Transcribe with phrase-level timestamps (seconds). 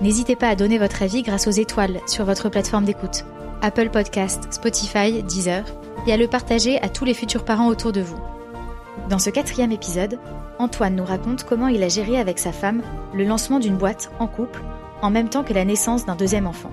[0.00, 3.24] N'hésitez pas à donner votre avis grâce aux étoiles sur votre plateforme d'écoute,
[3.62, 5.64] Apple Podcast, Spotify, Deezer,
[6.06, 8.18] et à le partager à tous les futurs parents autour de vous.
[9.10, 10.18] Dans ce quatrième épisode,
[10.58, 12.82] Antoine nous raconte comment il a géré avec sa femme
[13.12, 14.62] le lancement d'une boîte en couple
[15.02, 16.70] en même temps que la naissance d'un deuxième enfant.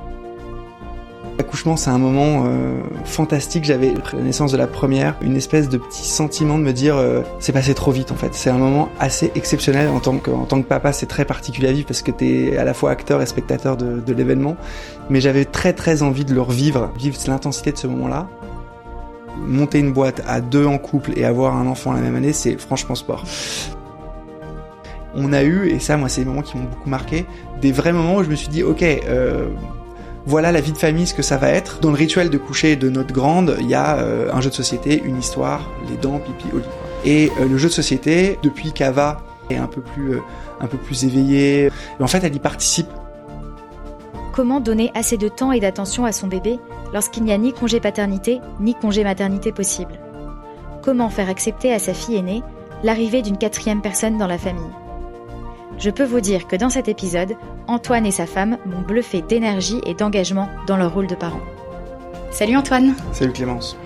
[1.37, 3.65] L'accouchement, c'est un moment euh, fantastique.
[3.65, 6.95] J'avais, après la naissance de la première, une espèce de petit sentiment de me dire,
[6.95, 8.33] euh, c'est passé trop vite en fait.
[8.33, 10.93] C'est un moment assez exceptionnel en tant que, en tant que papa.
[10.93, 13.99] C'est très particulier à vivre parce que t'es à la fois acteur et spectateur de,
[13.99, 14.55] de l'événement.
[15.09, 18.29] Mais j'avais très très envie de le revivre, vivre l'intensité de ce moment-là.
[19.45, 22.57] Monter une boîte à deux en couple et avoir un enfant la même année, c'est
[22.57, 23.25] franchement sport
[25.15, 27.25] on a eu, et ça moi c'est des moments qui m'ont beaucoup marqué,
[27.61, 29.47] des vrais moments où je me suis dit ok, euh,
[30.25, 31.79] voilà la vie de famille, ce que ça va être.
[31.81, 34.55] Dans le rituel de coucher de notre grande, il y a euh, un jeu de
[34.55, 36.63] société, une histoire, les dents, pipi, lit.
[37.05, 40.19] Et euh, le jeu de société, depuis qu'Ava est un peu plus, euh,
[40.59, 42.87] un peu plus éveillée, en fait, elle y participe.
[44.33, 46.59] Comment donner assez de temps et d'attention à son bébé
[46.91, 49.93] lorsqu'il n'y a ni congé paternité ni congé maternité possible?
[50.81, 52.43] Comment faire accepter à sa fille aînée
[52.83, 54.84] l'arrivée d'une quatrième personne dans la famille?
[55.79, 57.35] Je peux vous dire que dans cet épisode,
[57.67, 61.41] Antoine et sa femme m'ont bluffé d'énergie et d'engagement dans leur rôle de parents.
[62.31, 63.77] Salut Antoine Salut Clémence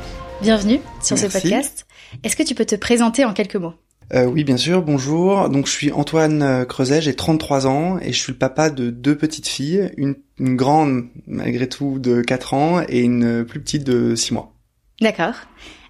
[0.41, 1.29] Bienvenue sur Merci.
[1.29, 1.85] ce podcast.
[2.23, 3.73] Est-ce que tu peux te présenter en quelques mots?
[4.13, 5.49] Euh, Oui, bien sûr, bonjour.
[5.49, 8.89] Donc je suis Antoine euh, Creuset, j'ai 33 ans et je suis le papa de
[8.89, 13.83] deux petites filles, une, une grande malgré tout de 4 ans et une plus petite
[13.83, 14.53] de 6 mois.
[15.01, 15.33] D'accord.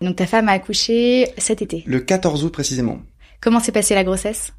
[0.02, 1.84] Donc ta femme a accouché cet été.
[1.86, 3.00] Le 14 août précisément.
[3.42, 4.54] Comment s'est passée la grossesse?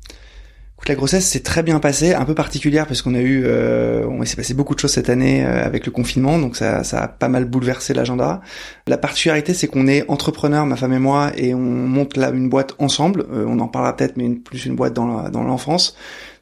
[0.88, 4.24] La grossesse s'est très bien passée, un peu particulière parce qu'on a eu, euh, on
[4.24, 7.08] s'est passé beaucoup de choses cette année euh, avec le confinement, donc ça, ça a
[7.08, 8.40] pas mal bouleversé l'agenda.
[8.86, 12.48] La particularité, c'est qu'on est entrepreneurs, ma femme et moi, et on monte là une
[12.48, 13.26] boîte ensemble.
[13.32, 15.96] Euh, on en parlera peut-être, mais une, plus une boîte dans la- dans l'enfance.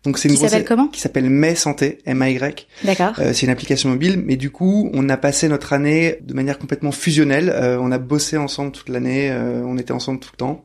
[0.04, 0.86] Donc c'est une Qui s'appelle comment?
[0.86, 2.68] qui s'appelle May Santé, M-A-Y.
[2.84, 3.14] D'accord.
[3.18, 6.58] Euh, c'est une application mobile, mais du coup, on a passé notre année de manière
[6.58, 7.50] complètement fusionnelle.
[7.52, 10.64] Euh, on a bossé ensemble toute l'année, euh, on était ensemble tout le temps.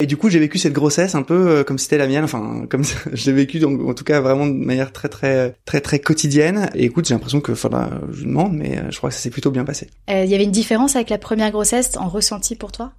[0.00, 2.24] Et du coup, j'ai vécu cette grossesse un peu euh, comme si c'était la mienne,
[2.24, 5.80] enfin comme je l'ai vécu donc en tout cas vraiment de manière très très très
[5.80, 6.70] très quotidienne.
[6.74, 9.20] Et écoute, j'ai l'impression que, enfin, là, je demande, mais euh, je crois que ça
[9.20, 9.88] s'est plutôt bien passé.
[10.08, 12.92] Euh, Il y avait une différence avec la première grossesse en ressenti pour toi?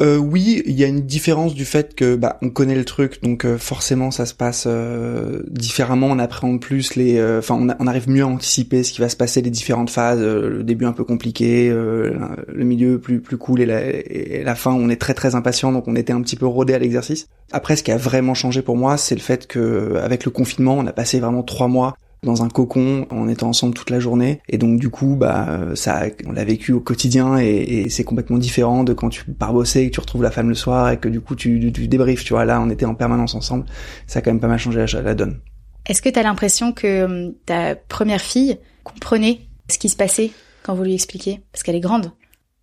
[0.00, 3.22] Euh, oui, il y a une différence du fait que bah on connaît le truc,
[3.22, 6.08] donc euh, forcément ça se passe euh, différemment.
[6.08, 9.16] On appréhende plus les, euh, enfin on, arrive mieux à anticiper ce qui va se
[9.16, 10.20] passer, les différentes phases.
[10.20, 14.72] le début un peu compliqué, le milieu plus plus cool et la, et la fin
[14.72, 17.28] on est très très impatient, donc on était un petit peu rodé à l'exercice.
[17.52, 20.76] Après, ce qui a vraiment changé pour moi, c'est le fait que avec le confinement,
[20.76, 24.40] on a passé vraiment trois mois dans un cocon en étant ensemble toute la journée.
[24.48, 28.04] Et donc du coup bah euh, ça on l'a vécu au quotidien et, et c'est
[28.04, 30.90] complètement différent de quand tu pars bosser et que tu retrouves la femme le soir
[30.90, 32.44] et que du coup tu, tu débriefes tu vois.
[32.44, 33.66] Là on était en permanence ensemble.
[34.06, 35.38] Ça a quand même pas mal changé la, la donne.
[35.86, 39.40] Est-ce que tu as l'impression que hum, ta première fille comprenait
[39.70, 40.30] ce qui se passait
[40.62, 41.42] quand vous lui expliquiez?
[41.52, 42.10] Parce qu'elle est grande.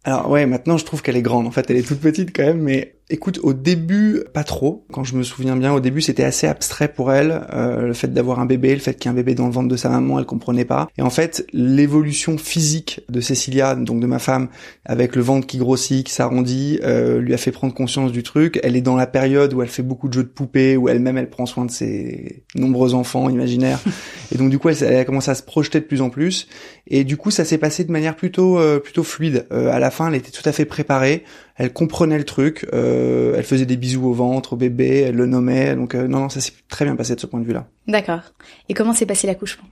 [0.03, 1.47] alors ouais maintenant je trouve qu'elle est grande.
[1.47, 5.03] En fait elle est toute petite quand même mais écoute au début pas trop quand
[5.03, 5.73] je me souviens bien.
[5.73, 8.93] Au début c'était assez abstrait pour elle euh, le fait d'avoir un bébé le fait
[8.93, 10.87] qu'il y ait un bébé dans le ventre de sa maman elle comprenait pas.
[10.97, 14.47] Et en fait l'évolution physique de Cécilia donc de ma femme
[14.85, 18.59] avec le ventre qui grossit qui s'arrondit euh, lui a fait prendre conscience du truc.
[18.63, 21.17] Elle est dans la période où elle fait beaucoup de jeux de poupées où elle-même
[21.17, 23.79] elle prend soin de ses nombreux enfants imaginaires.
[24.33, 26.47] Et donc du coup elle, elle a commencé à se projeter de plus en plus.
[26.87, 29.47] Et du coup ça s'est passé de manière plutôt euh, plutôt fluide.
[29.51, 31.23] Euh, à la fin elle était tout à fait préparée
[31.61, 35.27] elle comprenait le truc, euh, elle faisait des bisous au ventre, au bébé, elle le
[35.27, 37.67] nommait, donc euh, non, non, ça s'est très bien passé de ce point de vue-là.
[37.87, 38.21] D'accord.
[38.67, 39.65] Et comment s'est passé l'accouchement?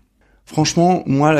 [0.45, 1.33] Franchement, moi,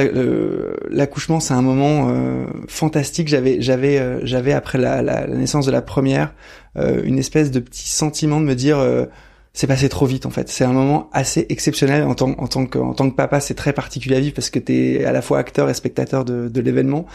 [0.90, 3.28] l'accouchement, c'est un moment euh, fantastique.
[3.28, 6.34] J'avais, j'avais, j'avais après la, la- la naissance de la première,
[6.76, 8.78] une espèce de petit sentiment de me dire,
[9.60, 10.48] c'est passé trop vite en fait.
[10.48, 13.56] C'est un moment assez exceptionnel en tant, en tant que, en tant que papa, c'est
[13.56, 16.62] très particulier à vivre parce que t'es à la fois acteur et spectateur de, de
[16.62, 17.06] l'événement.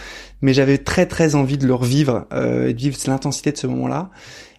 [0.42, 3.66] mais j'avais très très envie de le revivre euh, et de vivre l'intensité de ce
[3.66, 4.10] moment-là.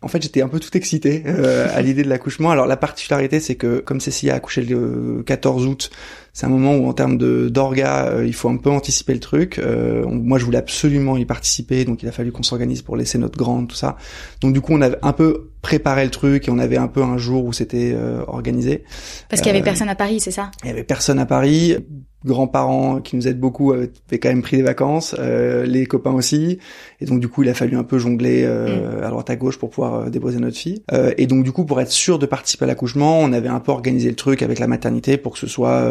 [0.01, 2.49] En fait, j'étais un peu tout excité euh, à l'idée de l'accouchement.
[2.49, 5.91] Alors la particularité, c'est que comme Cécilia a accouché le 14 août,
[6.35, 9.21] c'est un moment où en termes de d'orga, euh, il faut un peu anticiper le
[9.21, 9.57] truc.
[9.57, 13.17] Euh, moi, je voulais absolument y participer, donc il a fallu qu'on s'organise pour laisser
[13.17, 13.95] notre grande, tout ça.
[14.41, 17.01] Donc du coup, on avait un peu préparé le truc et on avait un peu
[17.01, 18.83] un jour où c'était euh, organisé.
[19.29, 20.51] Parce qu'il y avait personne à Paris, c'est ça?
[20.65, 21.77] Il y avait personne à Paris
[22.25, 26.57] grands-parents qui nous aident beaucoup avaient quand même pris des vacances, euh, les copains aussi,
[26.99, 29.03] et donc du coup il a fallu un peu jongler euh, mm.
[29.03, 30.83] à droite à gauche pour pouvoir euh, déposer notre fille.
[31.17, 33.71] et donc du coup pour être sûr de participer à l'accouchement, on avait un peu
[33.71, 35.85] organisé le truc avec la maternité pour que ce soit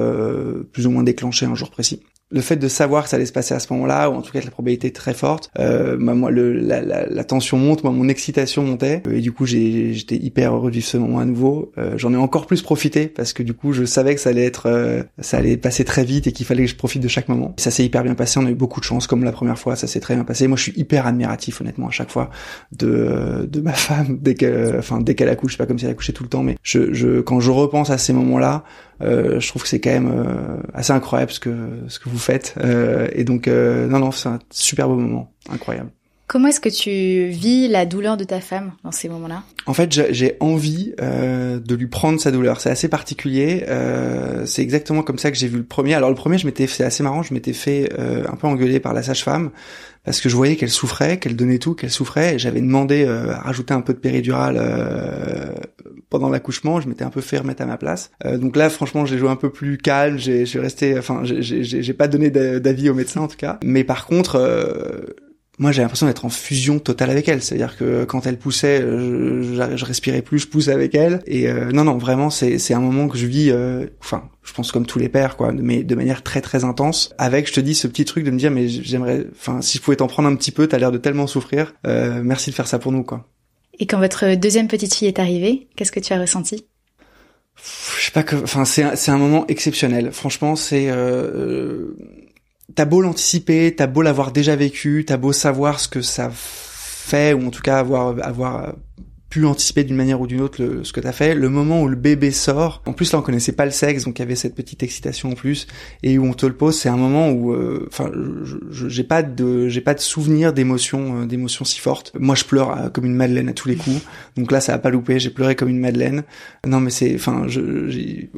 [0.72, 2.00] plus ou moins déclenché un jour précis
[2.34, 4.32] le fait de savoir que ça allait se passer à ce moment-là, ou en tout
[4.32, 7.58] cas que la probabilité est très forte, euh, bah, moi le, la, la, la, tension
[7.58, 11.20] monte, moi mon excitation montait, et du coup j'étais hyper heureux de vivre ce moment
[11.20, 11.72] à nouveau.
[11.78, 14.44] Euh, J'en ai encore plus profité parce que du coup je savais que ça allait
[14.44, 17.28] être, euh, ça allait passer très vite et qu'il fallait que je profite de chaque
[17.28, 17.54] moment.
[17.58, 19.76] ça s'est hyper bien passé, on a eu beaucoup de chance comme la première fois,
[19.76, 20.48] ça s'est très bien passé.
[20.48, 22.30] Moi je suis hyper admiratif honnêtement à chaque fois
[22.72, 26.12] de de ma femme dès qu'elle, enfin dès qu'elle accouche, pas comme si elle accouchait
[26.12, 28.64] tout le temps, mais je, je quand je repense à ces moments-là,
[29.04, 31.54] euh, je trouve que c'est quand même euh, assez incroyable ce que
[31.88, 32.54] ce que vous faites.
[32.62, 35.90] Euh, et donc non non, c'est un super beau moment, incroyable.
[36.26, 39.42] Comment est-ce que tu vis la douleur de ta femme dans ces moments-là?
[39.66, 42.62] En fait, j'ai envie euh, de lui prendre sa douleur.
[42.62, 43.64] C'est assez particulier.
[43.68, 45.94] Euh, c'est exactement comme ça que j'ai vu le premier.
[45.94, 47.22] Alors le premier, je m'étais, c'est assez marrant.
[47.22, 49.50] Je m'étais fait euh, un peu engueuler par la sage-femme
[50.04, 52.38] parce que je voyais qu'elle souffrait, qu'elle donnait tout, qu'elle souffrait.
[52.38, 54.60] J'avais demandé à rajouter un peu de péridurale
[56.10, 56.80] pendant l'accouchement.
[56.80, 58.10] Je m'étais un peu fait remettre à ma place.
[58.24, 60.18] donc là, franchement, j'ai joué un peu plus calme.
[60.18, 63.58] J'ai, resté, enfin, j'ai pas donné d'avis au médecin en tout cas.
[63.64, 64.38] Mais par contre
[65.58, 67.42] moi j'ai l'impression d'être en fusion totale avec elle.
[67.42, 71.20] C'est à dire que quand elle poussait je, je respirais plus je poussais avec elle.
[71.26, 74.52] Et euh, non non vraiment c'est c'est un moment que je vis euh, enfin je
[74.52, 77.14] pense comme tous les pères quoi mais de manière très très intense.
[77.18, 79.82] Avec je te dis ce petit truc de me dire mais j'aimerais enfin si je
[79.82, 82.66] pouvais t'en prendre un petit peu t'as l'air de tellement souffrir euh, merci de faire
[82.66, 83.28] ça pour nous quoi.
[83.78, 86.66] Et quand votre deuxième petite fille est arrivée qu'est-ce que tu as ressenti?
[87.56, 90.10] Je sais pas que enfin c'est c'est un moment exceptionnel.
[90.10, 91.96] Franchement c'est euh,
[92.74, 97.32] t'as beau l'anticiper, t'as beau l'avoir déjà vécu, t'as beau savoir ce que ça fait,
[97.34, 98.74] ou en tout cas avoir, avoir
[99.34, 101.34] pu anticiper d'une manière ou d'une autre le, ce que t'as fait.
[101.34, 104.16] Le moment où le bébé sort, en plus là on connaissait pas le sexe, donc
[104.20, 105.66] il y avait cette petite excitation en plus,
[106.04, 108.12] et où on te le pose, c'est un moment où, euh, enfin,
[108.70, 112.12] j'ai pas de, j'ai pas de souvenir d'émotion, euh, d'émotion si forte.
[112.16, 114.02] Moi je pleure euh, comme une madeleine à tous les coups,
[114.36, 116.22] donc là ça a pas loupé, j'ai pleuré comme une madeleine.
[116.64, 117.44] Non mais c'est, enfin,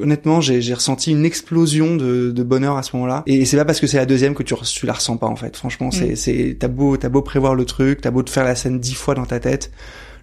[0.01, 3.79] honnêtement j'ai ressenti une explosion de, de bonheur à ce moment-là, et c'est pas parce
[3.79, 5.57] que c'est la deuxième que tu, tu la ressens pas en fait.
[5.57, 6.15] Franchement, c'est, mm.
[6.15, 8.95] c'est, t'as beau, t'as beau prévoir le truc, t'as beau te faire la scène dix
[8.95, 9.69] fois dans ta tête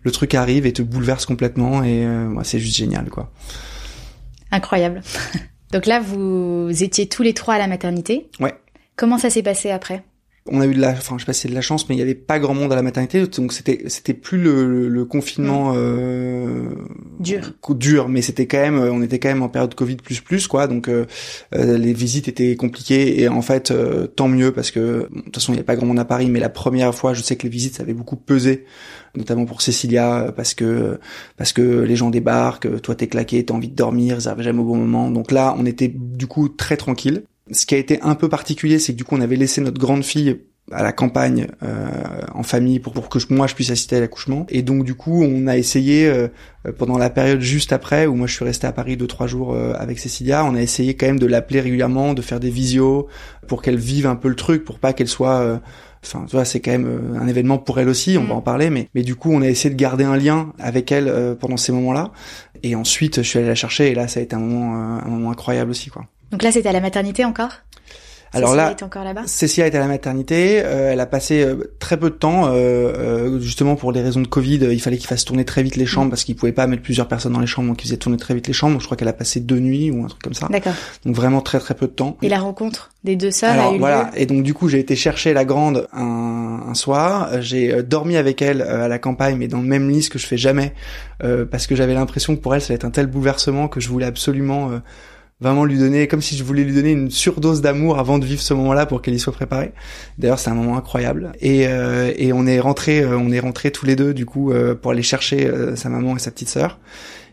[0.05, 3.33] le truc arrive et te bouleverse complètement et euh, c'est juste génial quoi.
[4.53, 5.03] Incroyable.
[5.73, 8.31] Donc là, vous étiez tous les trois à la maternité.
[8.39, 8.55] Ouais.
[8.95, 10.05] Comment ça s'est passé après?
[10.47, 11.95] On a eu de la, enfin je sais pas si c'est de la chance, mais
[11.95, 15.05] il y avait pas grand monde à la maternité, donc c'était c'était plus le, le,
[15.07, 15.77] confinement mm.
[15.77, 16.69] euh,
[17.19, 20.47] dur, dur, mais c'était quand même, on était quand même en période Covid plus plus
[20.47, 21.07] quoi, donc euh,
[21.55, 25.35] euh, les visites étaient compliquées et en fait euh, tant mieux parce que de toute
[25.35, 27.37] façon il y avait pas grand monde à Paris, mais la première fois je sais
[27.37, 28.67] que les visites ça avait beaucoup pesé,
[29.17, 31.01] notamment pour Cécilia parce que
[31.39, 34.61] parce que les gens débarquent, toi t'es claqué, t'as envie de dormir, ils arrivent jamais
[34.61, 37.23] au bon moment, donc là on était du coup très tranquille.
[37.51, 39.79] Ce qui a été un peu particulier, c'est que du coup, on avait laissé notre
[39.79, 40.39] grande fille
[40.73, 41.89] à la campagne euh,
[42.33, 44.47] en famille pour, pour que moi je puisse assister à l'accouchement.
[44.49, 46.29] Et donc du coup on a essayé euh,
[46.79, 49.53] pendant la période juste après où moi je suis resté à Paris deux trois jours
[49.53, 53.09] euh, avec Cécilia on a essayé quand même de l'appeler régulièrement de faire des visios
[53.47, 55.61] pour qu'elle vive un peu le truc pour pas qu'elle soit
[56.03, 58.39] enfin tu vois c'est quand même un événement pour elle aussi on va mm.
[58.39, 61.37] en parler mais mais du coup on a essayé de garder un lien avec elle
[61.39, 62.13] pendant ces moments là
[62.63, 65.09] et ensuite je suis allé la chercher et là ça a été un moment un
[65.09, 67.51] moment incroyable aussi quoi donc là, c'était à la maternité encore?
[68.35, 69.23] Alors Cécilia là, était encore là-bas?
[69.27, 70.63] Cécilia était à la maternité.
[70.65, 74.27] Euh, elle a passé euh, très peu de temps, euh, justement pour des raisons de
[74.27, 74.59] Covid.
[74.73, 76.11] il fallait qu'il fasse tourner très vite les chambres mm.
[76.11, 78.35] parce qu'il pouvait pas mettre plusieurs personnes dans les chambres, donc il faisait tourner très
[78.35, 78.73] vite les chambres.
[78.73, 80.49] Donc je crois qu'elle a passé deux nuits ou un truc comme ça.
[80.51, 80.73] D'accord.
[81.05, 82.17] Donc vraiment très très peu de temps.
[82.23, 84.11] Et la rencontre des deux sœurs a eu voilà.
[84.17, 87.41] Et donc du coup, j'ai été chercher la grande un, un soir.
[87.41, 90.27] J'ai dormi avec elle à la campagne, mais dans le même lit ce que je
[90.27, 90.75] fais jamais,
[91.21, 93.89] parce que j'avais l'impression que pour elle, ça allait être un tel bouleversement que je
[93.89, 94.71] voulais absolument
[95.45, 98.41] vraiment lui donner, comme si je voulais lui donner une surdose d'amour avant de vivre
[98.41, 99.73] ce moment-là pour qu'elle y soit préparée.
[100.19, 101.33] D'ailleurs, c'est un moment incroyable.
[101.41, 104.53] Et, euh, et on est rentré, euh, on est rentré tous les deux du coup
[104.53, 106.79] euh, pour aller chercher sa maman et sa petite sœur.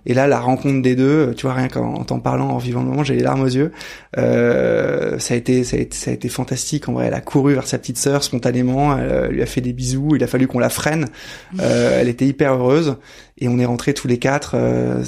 [0.06, 2.88] Et là, la rencontre des deux, tu vois, rien qu'en t'en parlant, en vivant le
[2.88, 3.72] moment, j'ai les larmes aux yeux.
[4.18, 6.90] Euh, ça a été, ça a été, ça a été fantastique.
[6.90, 8.98] En vrai, elle a couru vers sa petite sœur spontanément.
[8.98, 10.16] Elle, lui a fait des bisous.
[10.16, 11.06] Il a fallu qu'on la freine.
[11.60, 12.98] Euh, elle était hyper heureuse.
[13.38, 14.58] Et on est rentrés tous les quatre.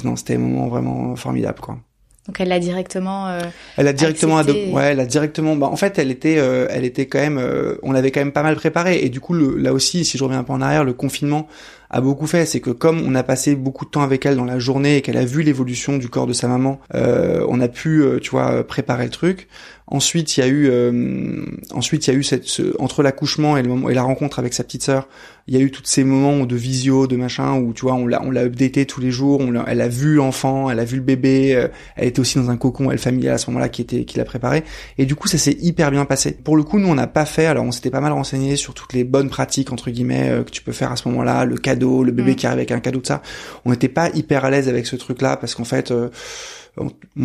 [0.04, 1.78] non, c'était un moment vraiment formidable, quoi.
[2.26, 3.28] Donc elle l'a directement.
[3.28, 3.40] Euh,
[3.76, 4.70] elle a directement adopté.
[4.70, 5.56] Ouais, elle a directement.
[5.56, 7.36] Bah en fait, elle était, euh, elle était quand même.
[7.36, 9.04] Euh, on l'avait quand même pas mal préparé.
[9.04, 11.46] Et du coup, le, là aussi, si je reviens un peu en arrière, le confinement
[11.90, 12.46] a beaucoup fait.
[12.46, 15.02] C'est que comme on a passé beaucoup de temps avec elle dans la journée et
[15.02, 19.04] qu'elle a vu l'évolution du corps de sa maman, on a pu, tu vois, préparer
[19.04, 19.48] le truc.
[19.86, 23.58] Ensuite, il y a eu, euh, ensuite il y a eu cette, ce, entre l'accouchement
[23.58, 25.08] et le moment et la rencontre avec sa petite sœur,
[25.46, 28.06] il y a eu tous ces moments de visio, de machin où tu vois, on
[28.06, 29.40] l'a, on l'a updaté tous les jours.
[29.40, 31.54] On elle a vu l'enfant, elle a vu le bébé.
[31.54, 34.16] Euh, elle était aussi dans un cocon, elle familial à ce moment-là qui était, qui
[34.16, 34.64] l'a préparé.
[34.96, 36.32] Et du coup, ça s'est hyper bien passé.
[36.32, 37.44] Pour le coup, nous on n'a pas fait.
[37.44, 40.50] Alors, on s'était pas mal renseigné sur toutes les bonnes pratiques entre guillemets euh, que
[40.50, 42.36] tu peux faire à ce moment-là, le cadeau, le bébé mm.
[42.36, 43.20] qui arrive avec un cadeau de ça.
[43.66, 45.92] On n'était pas hyper à l'aise avec ce truc-là parce qu'en fait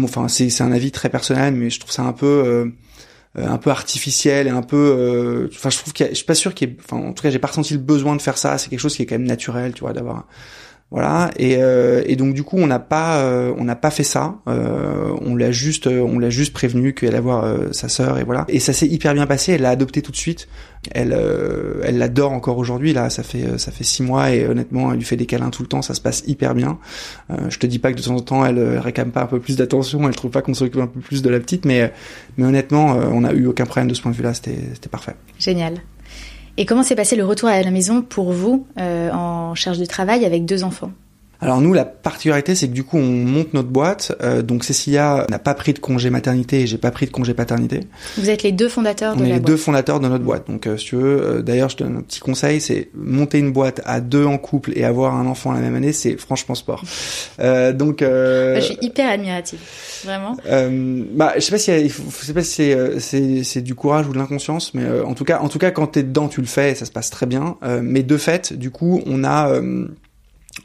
[0.03, 2.71] enfin c'est un avis très personnel mais je trouve ça un peu
[3.37, 6.33] euh, un peu artificiel et un peu euh, enfin je trouve qu'il je suis pas
[6.33, 8.57] sûr qu'il enfin en tout cas j'ai pas ressenti le besoin de faire ça.
[8.57, 10.25] C'est quelque chose qui est quand même naturel tu vois d'avoir
[10.91, 11.29] voilà.
[11.37, 14.39] Et, euh, et donc du coup on n'a pas euh, on n'a pas fait ça.
[14.47, 18.45] Euh, on l'a juste on l'a juste prévenu qu'elle allait voir sa sœur et voilà.
[18.47, 19.53] Et ça s'est hyper bien passé.
[19.53, 20.47] Elle l'a adopté tout de suite.
[20.91, 21.15] Elle
[21.83, 23.11] elle l'adore encore aujourd'hui là.
[23.11, 25.67] Ça fait ça fait six mois et honnêtement elle lui fait des câlins tout le
[25.67, 25.83] temps.
[25.83, 26.79] Ça se passe hyper bien.
[27.49, 29.57] Je te dis pas que de temps en temps elle, réclame pas un peu plus
[29.57, 30.07] d'attention.
[30.07, 31.65] Elle trouve pas qu'on s'occupe un peu plus de la petite.
[31.65, 31.93] Mais
[32.37, 34.89] mais honnêtement on a eu aucun problème de ce point de vue là c'était c'était
[34.89, 35.13] parfait.
[35.37, 35.75] Génial
[36.59, 39.85] et comment s'est passé le retour à la maison pour vous euh, en charge de
[39.85, 40.91] travail avec deux enfants?
[41.41, 44.13] Alors nous, la particularité, c'est que du coup, on monte notre boîte.
[44.21, 47.33] Euh, donc Cécilia n'a pas pris de congé maternité et j'ai pas pris de congé
[47.33, 47.81] paternité.
[48.17, 50.49] Vous êtes les deux fondateurs de on est les deux fondateurs de notre boîte.
[50.49, 53.39] Donc euh, si tu veux, euh, d'ailleurs, je te donne un petit conseil, c'est monter
[53.39, 56.55] une boîte à deux en couple et avoir un enfant la même année, c'est franchement
[56.55, 56.83] sport.
[57.39, 59.59] Euh, donc bah, je suis hyper admirative,
[60.03, 60.35] vraiment.
[60.43, 63.75] bah, je sais pas si il faut, je sais pas si c'est c'est c'est du
[63.75, 66.41] courage ou de l'inconscience, mais en tout cas, en tout cas, quand t'es dedans, tu
[66.41, 67.57] le fais et ça se passe très bien.
[67.81, 69.61] mais de fait, du coup, on a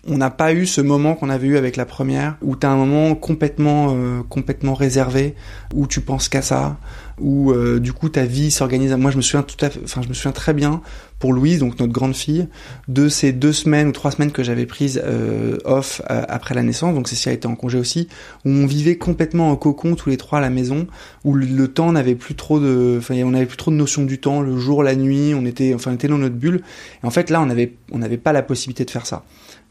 [0.06, 2.70] on n'a pas eu ce moment qu'on avait eu avec la première, où tu as
[2.70, 5.34] un moment complètement, euh, complètement réservé,
[5.73, 6.76] où tu penses qu'à ça,
[7.20, 8.92] où euh, du coup ta vie s'organise.
[8.94, 10.82] Moi, je me souviens tout à fait, enfin, je me souviens très bien
[11.20, 12.49] pour Louise, donc notre grande fille,
[12.88, 16.94] de ces deux semaines ou trois semaines que j'avais prises euh, off après la naissance.
[16.94, 18.08] Donc Cécile était en congé aussi,
[18.44, 20.87] où on vivait complètement en cocon tous les trois à la maison,
[21.25, 24.18] où le, temps n'avait plus trop de, enfin, on n'avait plus trop de notion du
[24.18, 26.61] temps, le jour, la nuit, on était, enfin, on était dans notre bulle.
[27.02, 29.25] Et en fait, là, on avait, on n'avait pas la possibilité de faire ça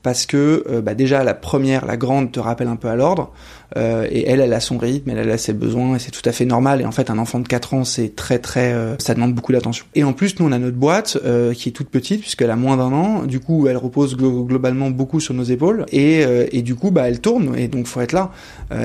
[0.04, 3.32] parce que euh, bah déjà la première, la grande, te rappelle un peu à l'ordre,
[3.78, 6.34] euh, et elle, elle a son rythme, elle, a ses besoins, et c'est tout à
[6.34, 6.82] fait normal.
[6.82, 9.54] Et en fait, un enfant de 4 ans, c'est très très, euh, ça demande beaucoup
[9.54, 9.86] d'attention.
[9.96, 11.18] Et en plus, nous, on a notre boîte
[11.56, 13.24] qui est toute petite puisqu'elle a moins d'un an.
[13.24, 17.22] Du coup, elle repose globalement beaucoup sur nos épaules, et, et du coup, bah, elle
[17.22, 18.32] tourne, et donc faut être là.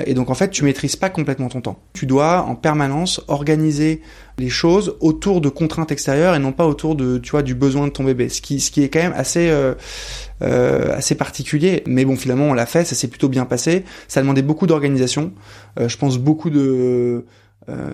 [0.07, 1.79] et donc en fait, tu maîtrises pas complètement ton temps.
[1.93, 4.01] Tu dois en permanence organiser
[4.39, 7.87] les choses autour de contraintes extérieures et non pas autour de tu vois du besoin
[7.87, 8.29] de ton bébé.
[8.29, 9.75] Ce qui ce qui est quand même assez euh,
[10.43, 11.83] euh, assez particulier.
[11.87, 13.85] Mais bon finalement on l'a fait ça s'est plutôt bien passé.
[14.07, 15.33] Ça demandait beaucoup d'organisation.
[15.79, 17.25] Euh, je pense beaucoup de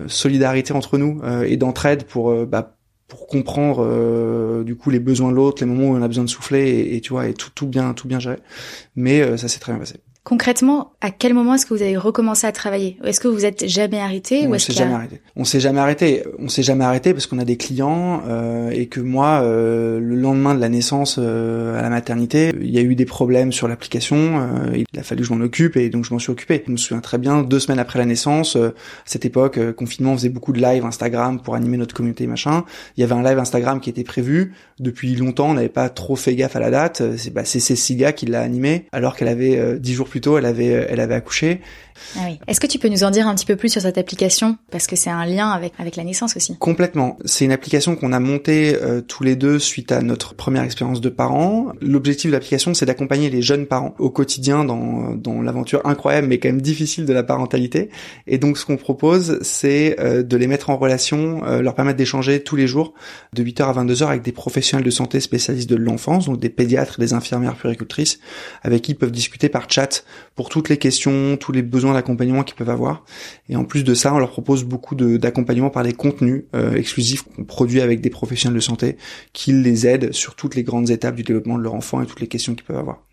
[0.07, 2.77] solidarité entre nous et d'entraide pour bah,
[3.09, 6.29] pour comprendre du coup les besoins de l'autre les moments où on a besoin de
[6.29, 8.37] souffler et, et tu vois et tout tout bien tout bien géré.
[8.95, 12.47] Mais ça s'est très bien passé Concrètement, à quel moment est-ce que vous avez recommencé
[12.47, 12.97] à travailler?
[13.03, 15.21] Est-ce que vous êtes jamais arrêté On s'est jamais arrêté.
[15.35, 16.23] On s'est jamais arrêté.
[16.39, 20.15] On s'est jamais arrêté parce qu'on a des clients euh, et que moi, euh, le
[20.15, 23.67] lendemain de la naissance euh, à la maternité, il y a eu des problèmes sur
[23.67, 24.17] l'application.
[24.17, 26.63] Euh, il a fallu que je m'en occupe et donc je m'en suis occupé.
[26.65, 28.71] Je me souviens très bien, deux semaines après la naissance, à
[29.05, 32.65] cette époque, confinement, on faisait beaucoup de live Instagram pour animer notre communauté machin.
[32.97, 35.51] Il y avait un live Instagram qui était prévu depuis longtemps.
[35.51, 37.03] On n'avait pas trop fait gaffe à la date.
[37.17, 40.87] C'est bah, Cécilia qui l'a animé alors qu'elle avait dix jours plus tôt, elle avait,
[40.89, 41.61] elle avait accouché.
[42.17, 42.39] Ah oui.
[42.47, 44.57] Est-ce que tu peux nous en dire un petit peu plus sur cette application?
[44.69, 46.57] Parce que c'est un lien avec, avec la naissance aussi.
[46.57, 47.17] Complètement.
[47.25, 51.01] C'est une application qu'on a montée euh, tous les deux suite à notre première expérience
[51.01, 51.71] de parents.
[51.81, 56.39] L'objectif de l'application, c'est d'accompagner les jeunes parents au quotidien dans, dans l'aventure incroyable mais
[56.39, 57.89] quand même difficile de la parentalité.
[58.27, 61.97] Et donc ce qu'on propose, c'est euh, de les mettre en relation, euh, leur permettre
[61.97, 62.93] d'échanger tous les jours
[63.33, 66.99] de 8h à 22h avec des professionnels de santé spécialistes de l'enfance, donc des pédiatres,
[66.99, 68.19] des infirmières puéricultrices,
[68.63, 70.04] avec qui ils peuvent discuter par chat
[70.35, 73.05] pour toutes les questions, tous les besoins d'accompagnement qu'ils peuvent avoir.
[73.49, 77.23] Et en plus de ça, on leur propose beaucoup d'accompagnement par les contenus euh, exclusifs
[77.23, 78.97] qu'on produit avec des professionnels de santé
[79.33, 82.21] qui les aident sur toutes les grandes étapes du développement de leur enfant et toutes
[82.21, 83.03] les questions qu'ils peuvent avoir.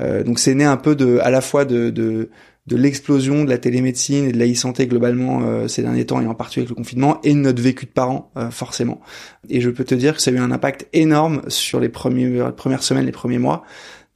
[0.00, 2.28] Euh, donc c'est né un peu à la fois de,
[2.68, 6.34] l'explosion de la télémédecine et de la e-santé globalement euh, ces derniers temps et en
[6.34, 9.00] particulier avec le confinement et de notre vécu de parents forcément.
[9.48, 12.82] Et je peux te dire que ça a eu un impact énorme sur les premières
[12.82, 13.64] semaines, les premiers mois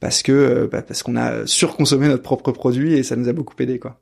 [0.01, 3.33] parce que euh, bah, parce qu'on a surconsommé notre propre produit et ça nous a
[3.33, 4.01] beaucoup aidé quoi.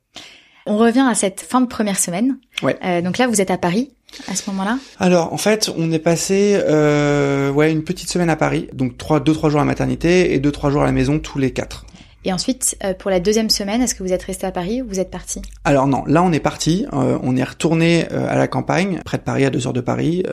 [0.65, 2.37] On revient à cette fin de première semaine.
[2.61, 2.77] Ouais.
[2.83, 3.91] Euh, donc là, vous êtes à Paris
[4.27, 4.77] à ce moment-là?
[4.99, 9.19] Alors en fait, on est passé euh, ouais une petite semaine à Paris, donc trois
[9.19, 11.51] deux trois jours à la maternité et deux trois jours à la maison tous les
[11.51, 11.85] quatre.
[12.25, 14.87] Et ensuite, euh, pour la deuxième semaine, est-ce que vous êtes resté à Paris ou
[14.87, 15.41] vous êtes parti?
[15.63, 19.17] Alors non, là on est parti, euh, on est retourné euh, à la campagne, près
[19.17, 20.23] de Paris, à deux heures de Paris.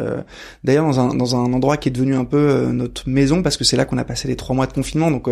[0.65, 3.63] D'ailleurs dans un, dans un endroit qui est devenu un peu notre maison, parce que
[3.63, 5.11] c'est là qu'on a passé les trois mois de confinement.
[5.11, 5.29] Donc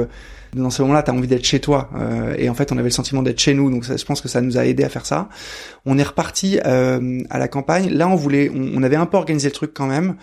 [0.54, 1.90] dans ce moment-là, tu as envie d'être chez toi.
[2.38, 4.28] et en fait, on avait le sentiment d'être chez nous, donc ça, je pense que
[4.28, 5.28] ça nous a aidé à faire ça.
[5.84, 7.90] On est reparti à la campagne.
[7.90, 10.14] Là, on voulait, on avait un peu organisé le truc quand même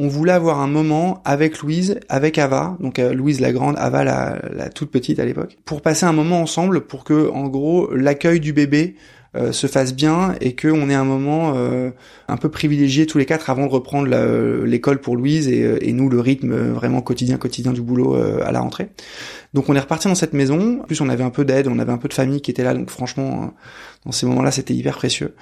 [0.00, 4.02] on voulait avoir un moment avec Louise, avec Ava, donc euh, Louise la grande, Ava
[4.02, 7.94] la, la toute petite à l'époque, pour passer un moment ensemble pour que, en gros,
[7.94, 8.96] l'accueil du bébé
[9.36, 11.90] euh, se fasse bien et qu'on ait un moment euh,
[12.26, 14.08] un peu privilégié tous les quatre avant de reprendre
[14.64, 18.50] l'école pour Louise et, euh, et, nous le rythme vraiment quotidien quotidien du boulot à
[18.50, 18.88] la rentrée.
[19.54, 20.80] Donc on est reparti dans cette maison.
[20.80, 22.64] En plus on avait un peu d'aide, on avait un peu de famille qui était
[22.64, 23.54] là, donc franchement
[24.04, 25.36] dans ces moments-là c'était hyper précieux.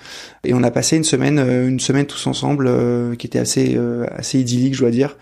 [0.45, 3.79] Et on a passé une semaine une semaine tous ensemble qui était assez
[4.15, 5.17] assez idyllique je dois dire,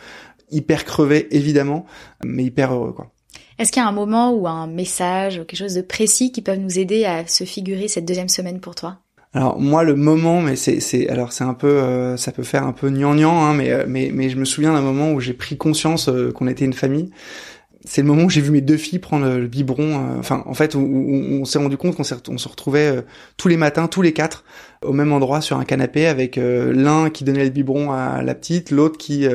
[0.50, 1.86] hyper crevé évidemment,
[2.24, 3.12] mais hyper heureux quoi.
[3.58, 6.42] Est-ce qu'il y a un moment ou un message ou quelque chose de précis qui
[6.42, 8.98] peuvent nous aider à se figurer cette deuxième semaine pour toi?
[9.32, 12.64] Alors moi le moment, mais c'est c'est alors c'est un peu euh, ça peut faire
[12.64, 15.34] un peu gnangnan, hein, mais euh, mais mais je me souviens d'un moment où j'ai
[15.34, 17.10] pris conscience euh, qu'on était une famille.
[17.84, 20.18] C'est le moment où j'ai vu mes deux filles prendre le, biberon.
[20.18, 23.04] Enfin en fait on s'est rendu compte qu'on on se retrouvait
[23.36, 24.44] tous les matins tous les quatre
[24.82, 28.70] au même endroit sur un canapé avec l'un qui donnait le biberon à la petite,
[28.70, 29.26] l'autre qui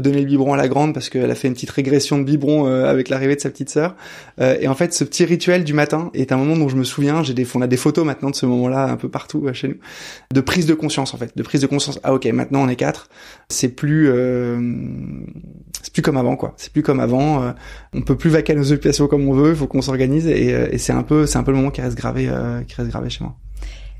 [0.00, 2.66] donner le biberon à la grande parce qu'elle a fait une petite régression de biberon
[2.66, 3.94] euh, avec l'arrivée de sa petite sœur.
[4.40, 6.84] Euh, et en fait, ce petit rituel du matin est un moment dont je me
[6.84, 7.22] souviens.
[7.22, 9.68] J'ai des, on a des photos maintenant de ce moment-là un peu partout euh, chez
[9.68, 9.76] nous,
[10.32, 12.00] de prise de conscience en fait, de prise de conscience.
[12.02, 13.08] Ah ok, maintenant on est quatre.
[13.48, 14.10] C'est plus,
[15.82, 16.54] c'est plus comme avant quoi.
[16.56, 17.54] C'est plus comme avant.
[17.92, 19.50] on peut plus vaquer à nos occupations comme on veut.
[19.50, 21.80] Il faut qu'on s'organise et, et c'est un peu, c'est un peu le moment qui
[21.80, 22.30] reste gravé,
[22.66, 23.36] qui reste gravé chez moi.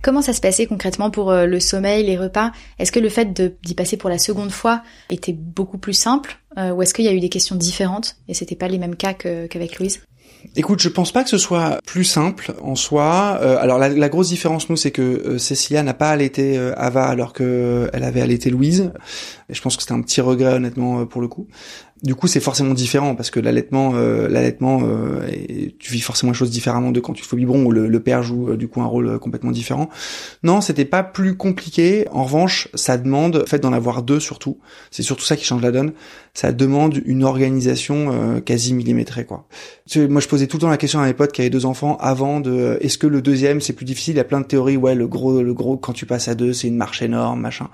[0.02, 2.50] Comment ça se passait concrètement pour euh, le sommeil, les repas?
[2.80, 6.72] Est-ce que le fait d'y passer pour la seconde fois était beaucoup plus simple euh,
[6.72, 9.14] Ou est-ce qu'il y a eu des questions différentes et c'était pas les mêmes cas
[9.14, 10.02] qu'avec Louise?
[10.56, 13.38] Écoute, je pense pas que ce soit plus simple en soi.
[13.42, 17.88] Euh, alors la, grosse différence nous, c'est que Cécilia n'a pas allaité Ava alors que
[17.92, 18.92] elle avait allaité Louise.
[19.48, 21.46] Et je pense que c'était un petit regret honnêtement pour le coup
[22.02, 25.20] du coup, c'est forcément différent parce que l'allaitement, euh, l'allaitement, euh,
[25.78, 28.50] tu vis forcément les choses différemment de quand tu fais biberon où le, père joue
[28.50, 29.88] euh, du coup un rôle complètement différent.
[30.42, 32.08] Non, c'était pas plus compliqué.
[32.10, 34.58] En revanche, ça demande, fait d'en avoir deux surtout.
[34.90, 35.92] C'est surtout ça qui change la donne.
[36.34, 39.46] Ça demande une organisation quasi millimétrée quoi.
[39.96, 41.98] Moi, je posais tout le temps la question à mes potes qui avaient deux enfants
[42.00, 44.14] avant de, est-ce que le deuxième c'est plus difficile?
[44.14, 44.78] Il y a plein de théories.
[44.78, 47.68] Ouais, le gros, le gros quand tu passes à deux, c'est une marche énorme, machin.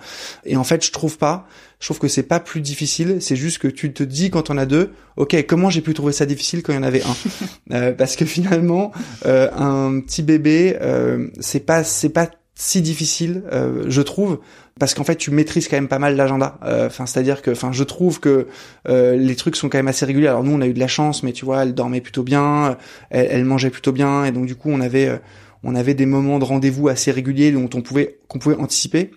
[0.45, 1.47] Et en fait, je trouve pas.
[1.81, 4.59] Je trouve que c'est pas plus difficile, c'est juste que tu te dis quand on
[4.59, 7.15] a deux, ok, comment j'ai pu trouver ça difficile quand il y en avait un?
[7.73, 8.93] Euh, Parce que finalement,
[9.27, 12.29] euh, un petit bébé, euh, c'est pas c'est pas
[12.61, 14.41] si difficile, euh, je trouve,
[14.81, 16.59] parce qu'en fait tu maîtrises quand même pas mal l'agenda.
[16.65, 18.49] Euh, enfin, c'est-à-dire que, enfin, je trouve que
[18.87, 20.27] les trucs sont quand même assez réguliers.
[20.27, 22.77] Alors nous, on a eu de la chance, mais tu vois, elle dormait plutôt bien,
[23.11, 25.21] elle, elle mangeait plutôt bien, et donc du coup, on avait
[25.63, 29.11] on avait des moments de rendez-vous assez réguliers dont on pouvait qu'on pouvait anticiper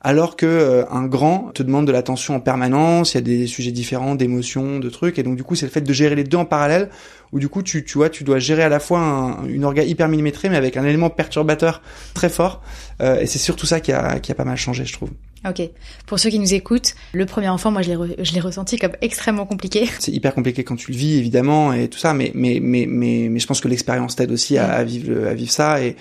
[0.00, 3.46] alors que euh, un grand te demande de l'attention en permanence, il y a des
[3.46, 6.24] sujets différents, d'émotions, de trucs, et donc du coup c'est le fait de gérer les
[6.24, 6.88] deux en parallèle,
[7.32, 10.08] où du coup tu, tu vois, tu dois gérer à la fois une orga hyper
[10.08, 11.82] millimétrée, mais avec un élément perturbateur
[12.14, 12.62] très fort,
[13.02, 15.10] euh, et c'est surtout ça qui a, qui a pas mal changé, je trouve.
[15.46, 15.62] Ok.
[16.06, 19.46] Pour ceux qui nous écoutent, le premier enfant, moi, je l'ai, l'ai ressenti comme extrêmement
[19.46, 19.88] compliqué.
[19.98, 23.28] C'est hyper compliqué quand tu le vis, évidemment, et tout ça, mais, mais, mais, mais,
[23.30, 25.96] mais je pense que l'expérience t'aide aussi à, à vivre, à vivre ça, et,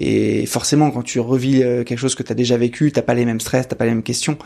[0.00, 3.14] et forcément, quand tu revis euh, quelque chose que tu as déjà vécu, t'as pas
[3.14, 4.38] les mêmes stress, t'as pas les mêmes questions.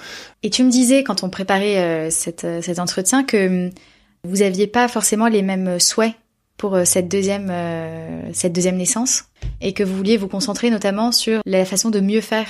[0.42, 3.70] Et tu me disais, quand on préparait euh, cette, euh, cet entretien, que hum,
[4.24, 6.14] vous aviez pas forcément les mêmes souhaits
[6.56, 7.52] pour cette deuxième,
[8.32, 9.24] cette deuxième naissance,
[9.60, 12.46] et que vous vouliez vous concentrer notamment sur la façon de mieux faire.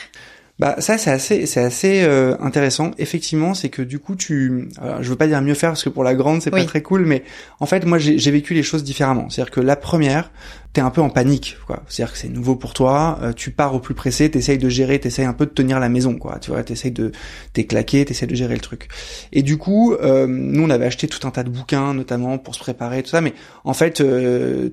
[0.58, 2.90] Bah ça c'est assez c'est assez euh, intéressant.
[2.98, 5.88] Effectivement, c'est que du coup tu alors, je veux pas dire mieux faire parce que
[5.88, 7.24] pour la grande c'est pas très cool mais
[7.58, 9.30] en fait moi j'ai vécu les choses différemment.
[9.30, 10.30] C'est-à-dire que la première,
[10.74, 11.82] t'es un peu en panique quoi.
[11.88, 14.98] C'est-à-dire que c'est nouveau pour toi, euh, tu pars au plus pressé, t'essayes de gérer,
[15.00, 16.38] t'essayes un peu de tenir la maison quoi.
[16.38, 17.12] Tu vois, t'essayes de
[17.54, 18.88] t'es claqué, t'essayes de gérer le truc.
[19.32, 22.54] Et du coup, euh, nous on avait acheté tout un tas de bouquins notamment pour
[22.54, 23.32] se préparer tout ça mais
[23.64, 24.02] en fait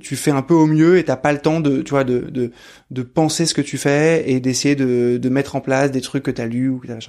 [0.02, 2.20] tu fais un peu au mieux et t'as pas le temps de tu vois de
[2.30, 2.52] de,
[2.92, 6.24] de penser ce que tu fais et d'essayer de de mettre en place des trucs
[6.24, 7.00] que t'as lus ou que t'as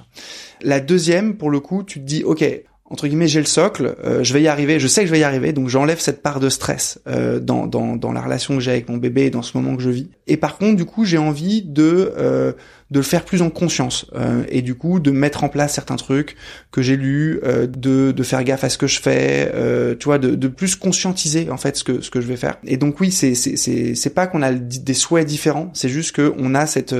[0.61, 2.43] La deuxième, pour le coup, tu te dis, ok,
[2.91, 5.19] entre guillemets, j'ai le socle, euh, je vais y arriver, je sais que je vais
[5.19, 8.59] y arriver, donc j'enlève cette part de stress euh, dans, dans, dans la relation que
[8.59, 10.09] j'ai avec mon bébé et dans ce moment que je vis.
[10.27, 12.51] Et par contre, du coup, j'ai envie de euh,
[12.91, 14.11] de le faire plus en conscience
[14.49, 16.35] et du coup de mettre en place certains trucs
[16.71, 19.49] que j'ai lus, de, de faire gaffe à ce que je fais,
[19.97, 22.57] tu vois, de, de plus conscientiser en fait ce que ce que je vais faire.
[22.65, 23.55] Et donc oui, c'est c'est
[23.95, 26.93] c'est pas qu'on a des souhaits différents, c'est juste que on a cette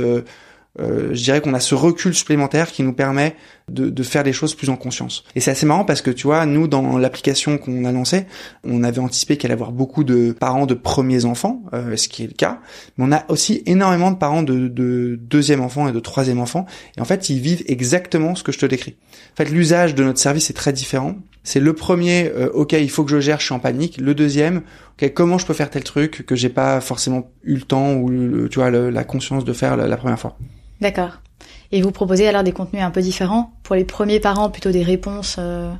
[0.80, 3.36] euh, je dirais qu'on a ce recul supplémentaire qui nous permet
[3.70, 5.26] de, de, faire les choses plus en conscience.
[5.36, 8.26] Et c'est assez marrant parce que tu vois, nous dans l'application qu'on a lancée,
[8.64, 12.24] on avait anticipé qu'il allait avoir beaucoup de parents de premiers enfants, euh, ce qui
[12.24, 12.62] est le cas,
[12.98, 16.66] mais on a aussi énormément de parents de, de deuxième enfant et de troisième enfant.
[16.98, 18.96] Et en fait, ils vivent exactement ce que je te décris.
[19.34, 21.16] En fait, l'usage de notre service est très différent.
[21.44, 24.00] C'est le premier, euh, ok, il faut que je gère, je suis en panique.
[24.00, 24.62] Le deuxième,
[25.02, 28.48] ok, comment je peux faire tel truc que j'ai pas forcément eu le temps ou
[28.48, 30.38] tu vois la conscience de faire la première fois?
[30.82, 31.22] D'accord.
[31.72, 34.84] Et vous proposez alors des contenus un peu différents pour les premiers parents, plutôt des
[34.84, 35.72] réponses euh,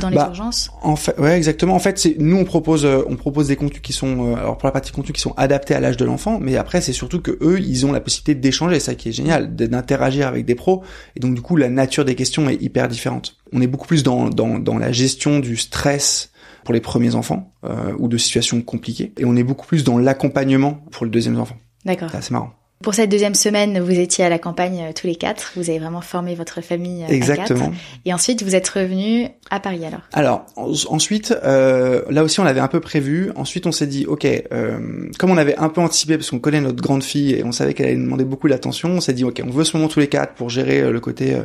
[0.00, 0.70] dans les bah, urgences?
[0.82, 1.74] En fait, ouais, exactement.
[1.74, 4.58] En fait, c'est nous on propose euh, on propose des contenus qui sont euh, alors
[4.58, 7.20] pour la partie contenus qui sont adaptés à l'âge de l'enfant, mais après c'est surtout
[7.20, 10.82] que eux ils ont la possibilité d'échanger, ça qui est génial, d'interagir avec des pros.
[11.14, 13.36] Et donc du coup la nature des questions est hyper différente.
[13.52, 16.32] On est beaucoup plus dans dans dans la gestion du stress
[16.64, 17.52] pour les premiers enfants
[17.98, 21.56] ou de situations compliquées, et on est beaucoup plus dans l'accompagnement pour le deuxième enfant.
[21.86, 22.10] D'accord.
[22.12, 22.57] C'est marrant.
[22.82, 25.52] Pour cette deuxième semaine, vous étiez à la campagne euh, tous les quatre.
[25.56, 27.02] Vous avez vraiment formé votre famille.
[27.02, 27.64] Euh, Exactement.
[27.64, 27.76] À quatre.
[28.04, 30.00] Et ensuite, vous êtes revenu à Paris alors.
[30.12, 30.46] Alors
[30.88, 33.32] ensuite, euh, là aussi, on l'avait un peu prévu.
[33.34, 36.60] Ensuite, on s'est dit, ok, euh, comme on avait un peu anticipé parce qu'on connaît
[36.60, 39.42] notre grande fille et on savait qu'elle allait demander beaucoup d'attention, on s'est dit, ok,
[39.44, 41.36] on veut ce moment tous les quatre pour gérer le côté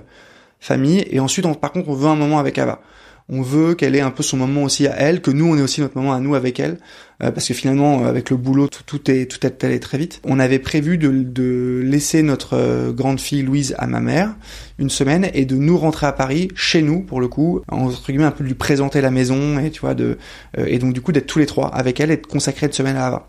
[0.59, 1.03] famille.
[1.09, 2.79] Et ensuite, on, par contre, on veut un moment avec Ava
[3.29, 5.61] on veut qu'elle ait un peu son moment aussi à elle, que nous on ait
[5.61, 6.77] aussi notre moment à nous avec elle,
[7.21, 10.19] euh, parce que finalement avec le boulot tout, tout est tout est allé très vite.
[10.23, 14.35] On avait prévu de, de laisser notre euh, grande fille Louise à ma mère
[14.77, 18.25] une semaine et de nous rentrer à Paris chez nous pour le coup, entre guillemets
[18.25, 20.17] un peu de lui présenter la maison et tu vois de
[20.57, 22.73] euh, et donc du coup d'être tous les trois avec elle et de consacrer une
[22.73, 23.27] semaine à Ava.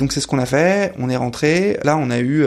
[0.00, 0.92] Donc c'est ce qu'on a fait.
[0.98, 1.78] On est rentré.
[1.84, 2.44] Là on a eu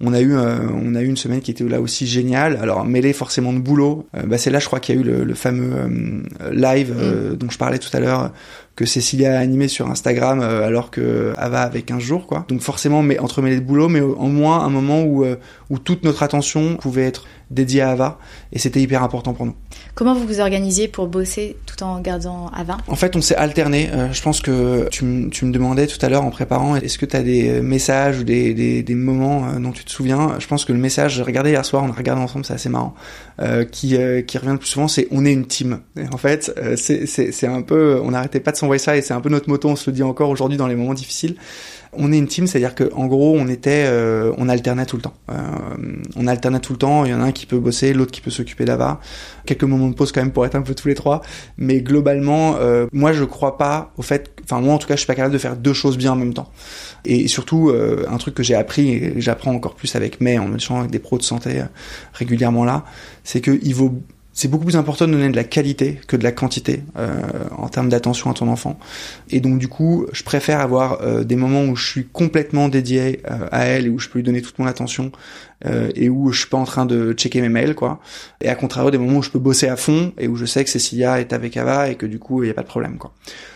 [0.00, 2.58] on a eu euh, on a eu une semaine qui était là aussi géniale.
[2.60, 4.06] Alors mêlée forcément de boulot.
[4.16, 7.36] Euh, bah c'est là je crois qu'il y a eu le, fameux euh, live mm.
[7.36, 8.32] dont je parlais tout à l'heure
[8.76, 12.44] que Cécilia a animé sur Instagram alors que Ava avait 15 jours quoi.
[12.48, 15.24] Donc forcément mais entremêlé de boulot mais au, moins un moment où
[15.70, 18.18] où toute notre attention pouvait être dédiée à Ava
[18.52, 19.54] et c'était hyper important pour nous.
[19.94, 22.78] Comment vous vous organisez pour bosser tout en gardant Ava?
[22.88, 23.90] En fait, on s'est alterné.
[23.92, 27.16] Euh, je pense que tu, me demandais tout à l'heure en préparant, est-ce que tu
[27.16, 30.36] as des messages ou des, des, moments euh, dont tu te souviens?
[30.38, 32.68] Je pense que le message, j'ai regardé hier soir, on a regardé ensemble, c'est assez
[32.68, 32.94] marrant,
[33.40, 35.80] euh, qui, qui revient le plus souvent, c'est on est une team.
[36.12, 39.28] en fait, c'est un peu, on n'arrêtait pas de s'envoyer ça et c'est un peu
[39.28, 41.36] notre motto, on se le dit encore aujourd'hui dans les moments difficiles
[41.96, 45.14] on est une team, c'est-à-dire qu'en gros, on était, euh, on alternait tout le temps.
[45.30, 45.34] Euh,
[46.16, 47.04] on alternait tout le temps.
[47.04, 49.00] Il y en a un qui peut bosser, l'autre qui peut s'occuper d'Ava.
[49.46, 51.22] Quelques moments de pause quand même pour être un peu tous les trois.
[51.58, 54.30] Mais globalement, euh, moi, je crois pas au fait.
[54.44, 56.16] Enfin, moi, en tout cas, je suis pas capable de faire deux choses bien en
[56.16, 56.50] même temps.
[57.04, 60.80] Et surtout, un truc que j'ai appris et j'apprends encore plus avec May en échangeant
[60.80, 61.62] avec des pros de santé
[62.14, 62.84] régulièrement là,
[63.24, 64.02] c'est que il vaut
[64.34, 67.14] c'est beaucoup plus important de donner de la qualité que de la quantité euh,
[67.56, 68.78] en termes d'attention à ton enfant.
[69.30, 73.20] Et donc du coup, je préfère avoir euh, des moments où je suis complètement dédié
[73.30, 75.12] euh, à elle et où je peux lui donner toute mon attention
[75.66, 78.00] euh, et où je suis pas en train de checker mes mails quoi.
[78.40, 80.64] Et à contrario, des moments où je peux bosser à fond et où je sais
[80.64, 82.98] que Cécilia est avec Ava et que du coup il y a pas de problème
[82.98, 83.12] quoi.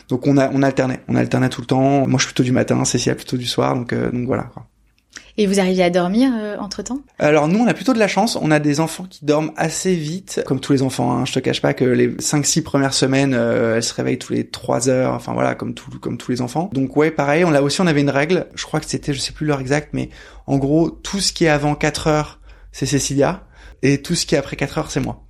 [0.09, 2.07] Donc on a on alternait, on alternait tout le temps.
[2.07, 4.45] Moi je suis plutôt du matin, Cécilia plutôt du soir, donc donc voilà.
[4.55, 4.65] Quoi.
[5.41, 8.09] Et vous arrivez à dormir euh, entre temps Alors nous, on a plutôt de la
[8.09, 8.37] chance.
[8.43, 11.13] On a des enfants qui dorment assez vite, comme tous les enfants.
[11.13, 11.25] Hein.
[11.27, 14.49] Je te cache pas que les 5-6 premières semaines, euh, elles se réveillent tous les
[14.49, 15.15] 3 heures.
[15.15, 16.71] Enfin voilà, comme tous les enfants.
[16.73, 17.45] Donc ouais, pareil.
[17.45, 18.49] On a aussi, on avait une règle.
[18.57, 20.11] Je crois que c'était, je sais plus l'heure exacte, mais
[20.49, 22.41] en gros, tout ce qui est avant 4 heures,
[22.73, 23.45] c'est Cécilia,
[23.83, 25.23] et tout ce qui est après 4 heures, c'est moi.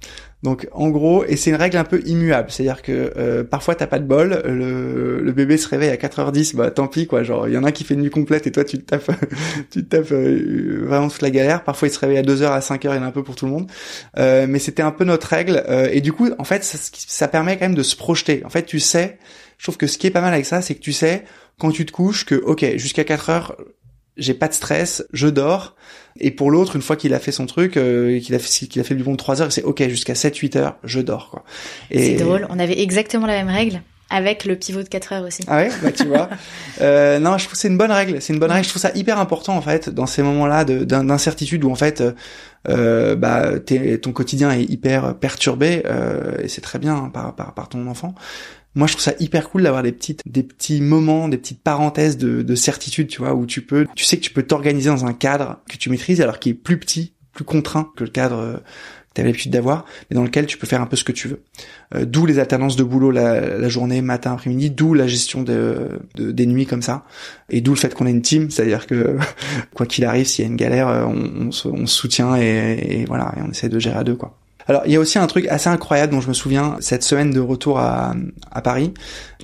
[0.45, 3.89] Donc en gros, et c'est une règle un peu immuable, c'est-à-dire que euh, parfois t'as
[3.89, 7.49] pas de bol, le, le, bébé se réveille à 4h10, bah tant pis quoi, genre
[7.49, 9.11] il y en a un qui fait une nuit complète et toi tu te tapes,
[9.71, 11.65] tu te tapes euh, vraiment toute la galère.
[11.65, 13.35] Parfois il se réveille à 2h, à 5h, il y en a un peu pour
[13.35, 13.69] tout le monde.
[14.17, 17.27] Euh, mais c'était un peu notre règle euh, et du coup en fait ça, ça
[17.27, 18.45] permet quand même de se projeter.
[18.45, 19.19] En fait tu sais,
[19.57, 21.25] je trouve que ce qui est pas mal avec ça, c'est que tu sais
[21.59, 23.57] quand tu te couches que ok jusqu'à 4 heures
[24.19, 25.75] j'ai pas de stress, je dors.
[26.21, 28.81] Et pour l'autre, une fois qu'il a fait son truc, euh, qu'il a fait qu'il
[28.81, 31.45] a fait du bon de 3 heures, c'est ok jusqu'à 7-8 heures, je dors quoi.
[31.91, 32.17] Et...
[32.17, 33.83] C'est drôle, on avait exactement la même règle.
[34.11, 35.43] Avec le pivot de 4 heures aussi.
[35.49, 36.31] Ah ouais, bah tu vois.
[36.81, 38.23] euh, non, je trouve c'est une bonne règle.
[38.23, 38.65] C'est une bonne règle.
[38.65, 42.03] Je trouve ça hyper important en fait dans ces moments-là d'incertitude où en fait,
[42.71, 43.51] euh, bah
[44.01, 47.87] ton quotidien est hyper perturbé euh, et c'est très bien hein, par, par par ton
[47.87, 48.15] enfant.
[48.75, 52.17] Moi, je trouve ça hyper cool d'avoir des petites, des petits moments, des petites parenthèses
[52.17, 55.07] de, de certitude, tu vois, où tu peux, tu sais que tu peux t'organiser dans
[55.07, 58.39] un cadre que tu maîtrises, alors qui est plus petit, plus contraint que le cadre
[58.39, 58.57] euh,
[59.15, 61.29] que tu l'habitude d'avoir, mais dans lequel tu peux faire un peu ce que tu
[61.29, 61.43] veux.
[61.95, 65.99] Euh, d'où les alternances de boulot la, la journée, matin, après-midi, d'où la gestion de,
[66.15, 67.05] de, des nuits comme ça,
[67.49, 69.17] et d'où le fait qu'on ait une team, c'est-à-dire que
[69.75, 72.37] quoi qu'il arrive, s'il y a une galère, euh, on, on, se, on se soutient
[72.37, 74.37] et, et, voilà, et on essaie de gérer à deux, quoi.
[74.69, 77.31] Alors, il y a aussi un truc assez incroyable dont je me souviens cette semaine
[77.31, 78.15] de retour à,
[78.63, 78.93] Paris.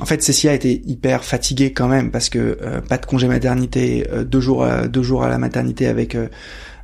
[0.00, 4.06] En fait, Cécilia était hyper fatiguée quand même parce que euh, pas de congé maternité,
[4.12, 6.16] euh, jours, deux jours à la maternité avec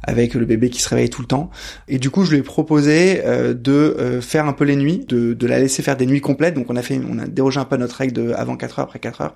[0.02, 1.50] avec le bébé qui se réveille tout le temps.
[1.88, 3.22] Et du coup, je lui ai proposé
[3.54, 6.54] de faire un peu les nuits, de, de la laisser faire des nuits complètes.
[6.54, 8.84] Donc on a fait, on a dérogé un peu notre règle de avant 4 heures,
[8.86, 9.34] après 4 heures.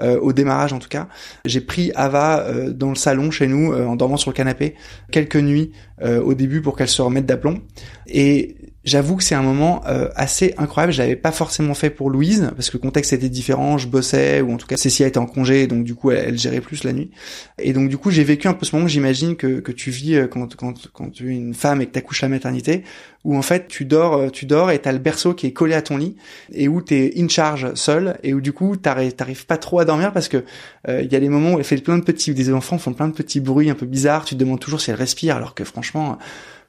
[0.00, 1.08] Euh, au démarrage en tout cas.
[1.44, 4.76] J'ai pris Ava euh, dans le salon chez nous euh, en dormant sur le canapé
[5.10, 7.60] quelques nuits au début pour qu'elle se remette d'aplomb.
[8.06, 8.54] Et
[8.88, 9.82] j'avoue que c'est un moment
[10.16, 10.92] assez incroyable.
[10.92, 13.78] Je l'avais pas forcément fait pour Louise parce que le contexte était différent.
[13.78, 16.60] Je bossais ou en tout cas Cécile était en congé, donc du coup elle, gérait
[16.60, 17.10] plus la nuit.
[17.58, 18.88] Et donc du coup j'ai vécu un peu ce moment.
[18.88, 22.22] J'imagine que que tu vis quand quand quand tu es une femme et que t'accouches
[22.22, 22.82] à la maternité,
[23.24, 25.74] où en fait tu dors, euh, tu dors et t'as le berceau qui est collé
[25.74, 26.16] à ton lit
[26.52, 30.12] et où t'es in charge seul et où du coup t'arrives pas trop à dormir
[30.12, 30.44] parce que
[30.88, 32.92] euh, il y a des moments où elle fait plein de petits, des enfants font
[32.92, 35.54] plein de petits bruits un peu bizarres, tu te demandes toujours si elle respire alors
[35.54, 36.18] que franchement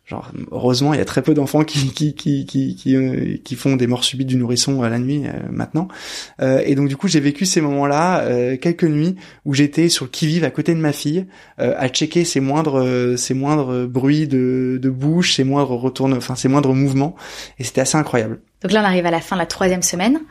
[0.10, 3.56] Genre, heureusement, il y a très peu d'enfants qui qui qui qui qui, euh, qui,
[3.56, 5.88] font des morts subites du nourrisson à la nuit euh, maintenant.
[6.42, 10.10] Euh, et donc du coup, j'ai vécu ces moments-là, quelques nuits où j'étais sur le
[10.10, 11.28] qui-vive à côté de ma fille,
[11.60, 12.84] à checker ses moindres
[13.18, 17.16] ses moindres bruits de de bouche, ses moindres retournes, enfin ses moindres mouvements.
[17.60, 18.40] Et c'était assez incroyable.
[18.64, 20.22] Donc là, on arrive à la fin de la troisième semaine.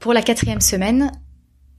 [0.00, 1.12] Pour la quatrième semaine,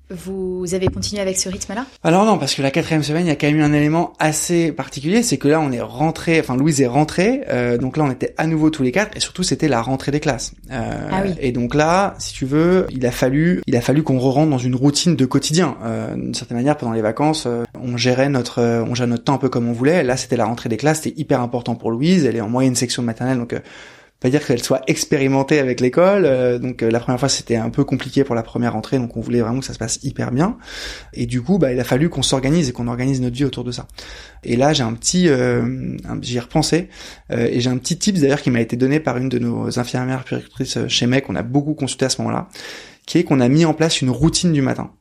[0.09, 1.85] vous avez continué avec ce rythme-là?
[2.03, 4.13] Alors non, parce que la quatrième semaine, il y a quand même eu un élément
[4.19, 8.03] assez particulier, c'est que là, on est rentré, enfin Louise est rentrée, euh, donc là,
[8.03, 10.53] on était à nouveau tous les quatre, et surtout, c'était la rentrée des classes.
[10.71, 11.33] Euh, ah oui.
[11.39, 14.57] Et donc là, si tu veux, il a fallu, il a fallu qu'on re-rentre dans
[14.57, 15.77] une routine de quotidien.
[15.83, 19.23] Euh, D'une certaine manière, pendant les vacances, euh, on gérait notre, euh, on gérait notre
[19.23, 20.03] temps un peu comme on voulait.
[20.03, 22.25] Là, c'était la rentrée des classes, c'était hyper important pour Louise.
[22.25, 23.55] Elle est en moyenne section maternelle, donc
[24.19, 26.25] pas dire qu'elle soit expérimentée avec l'école.
[26.25, 29.15] Euh, donc euh, la première fois c'était un peu compliqué pour la première entrée, donc
[29.15, 30.57] on voulait vraiment que ça se passe hyper bien.
[31.13, 33.63] Et du coup, bah, il a fallu qu'on s'organise et qu'on organise notre vie autour
[33.63, 33.87] de ça.
[34.43, 36.89] Et là, j'ai un petit, euh, j'y repensé,
[37.31, 39.79] euh, et j'ai un petit tip d'ailleurs qui m'a été donné par une de nos
[39.79, 42.49] infirmières puéricultrices chez MEC, on a beaucoup consulté à ce moment-là,
[43.05, 44.91] qui est qu'on a mis en place une routine du matin.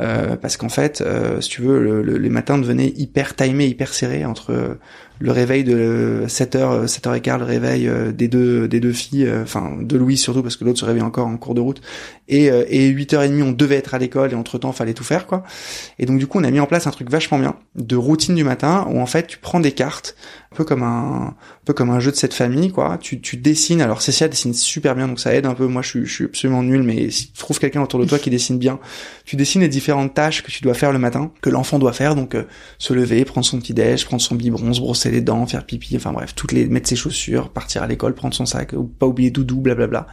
[0.00, 3.92] Euh, parce qu'en fait, euh, si tu veux, le, les matins devenaient hyper timés, hyper
[3.94, 4.78] serrés entre
[5.20, 9.76] le réveil de 7h, 7h15, le réveil euh, des deux des deux filles, euh, enfin
[9.80, 11.80] de Louise surtout parce que l'autre se réveille encore en cours de route,
[12.28, 15.26] et, euh, et 8h30 on devait être à l'école et entre temps fallait tout faire
[15.26, 15.44] quoi.
[15.98, 18.34] Et donc du coup on a mis en place un truc vachement bien de routine
[18.34, 20.16] du matin où en fait tu prends des cartes
[20.52, 22.98] un peu comme un, un peu comme un jeu de cette famille quoi.
[23.00, 23.80] Tu, tu dessines.
[23.80, 25.66] Alors Cécia dessine super bien donc ça aide un peu.
[25.66, 28.18] Moi je suis, je suis absolument nul mais si tu trouves quelqu'un autour de toi
[28.18, 28.80] qui dessine bien,
[29.24, 32.16] tu dessines les différentes tâches que tu dois faire le matin, que l'enfant doit faire
[32.16, 32.36] donc
[32.78, 35.96] se lever, prendre son petit déj, prendre son biberon, se brosser les dents, faire pipi,
[35.96, 39.06] enfin bref, toutes les mettre ses chaussures, partir à l'école, prendre son sac, ou pas
[39.06, 40.06] oublier doudou, blablabla.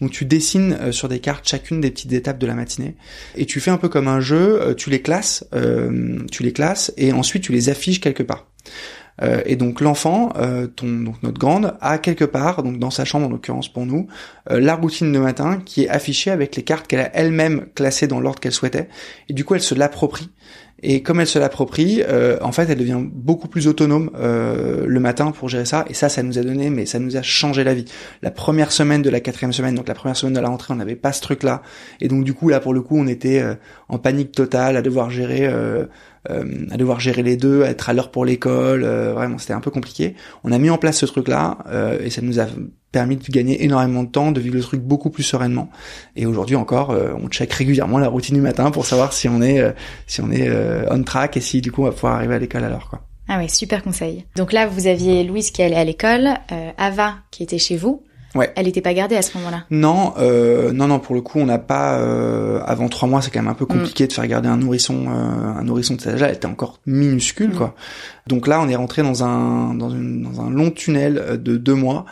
[0.00, 2.96] Donc tu dessines euh, sur des cartes chacune des petites étapes de la matinée
[3.36, 6.52] et tu fais un peu comme un jeu, euh, tu les classes, euh, tu les
[6.52, 8.46] classes et ensuite tu les affiches quelque part.
[9.46, 10.32] et donc l'enfant,
[10.74, 14.08] ton donc notre grande, a quelque part, donc dans sa chambre en l'occurrence pour nous,
[14.50, 18.18] la routine de matin qui est affichée avec les cartes qu'elle a elle-même classées dans
[18.18, 18.88] l'ordre qu'elle souhaitait.
[19.28, 20.30] Et du coup, elle se l'approprie
[20.82, 25.00] et comme elle se l'approprie, euh, en fait, elle devient beaucoup plus autonome euh, le
[25.00, 25.84] matin pour gérer ça.
[25.88, 27.86] Et ça, ça nous a donné, mais ça nous a changé la vie.
[28.22, 30.76] La première semaine de la quatrième semaine, donc la première semaine de la rentrée, on
[30.76, 31.62] n'avait pas ce truc-là.
[32.00, 33.54] Et donc du coup, là, pour le coup, on était euh,
[33.88, 35.50] en panique totale à devoir gérer,
[36.28, 38.84] à devoir gérer les deux, à être à l'heure pour l'école.
[38.84, 40.14] vraiment, c'était un peu compliqué.
[40.42, 41.58] On a mis en place ce truc-là
[42.00, 42.46] et ça nous a
[42.94, 45.68] permis de gagner énormément de temps, de vivre le truc beaucoup plus sereinement.
[46.14, 49.42] Et aujourd'hui encore, euh, on check régulièrement la routine du matin pour savoir si on
[49.42, 49.72] est euh,
[50.06, 52.38] si on est euh, on track et si du coup on va pouvoir arriver à
[52.38, 53.00] l'école à l'heure quoi.
[53.26, 54.26] Ah ouais, super conseil.
[54.36, 56.28] Donc là, vous aviez Louise qui allait à l'école,
[56.76, 58.04] Ava qui était chez vous.
[58.34, 58.52] Ouais.
[58.56, 59.64] Elle n'était pas gardée à ce moment-là.
[59.70, 60.98] Non, non, non.
[60.98, 61.96] Pour le coup, on n'a pas.
[62.64, 64.08] avant trois mois, c'est quand même un peu compliqué mm.
[64.08, 66.28] de faire garder un nourrisson, un nourrisson de cet âge-là.
[66.28, 67.56] Elle était encore minuscule, mm.
[67.56, 67.74] quoi.
[68.26, 71.74] Donc là, on est rentré dans un dans, une, dans un long tunnel de deux
[71.74, 72.06] mois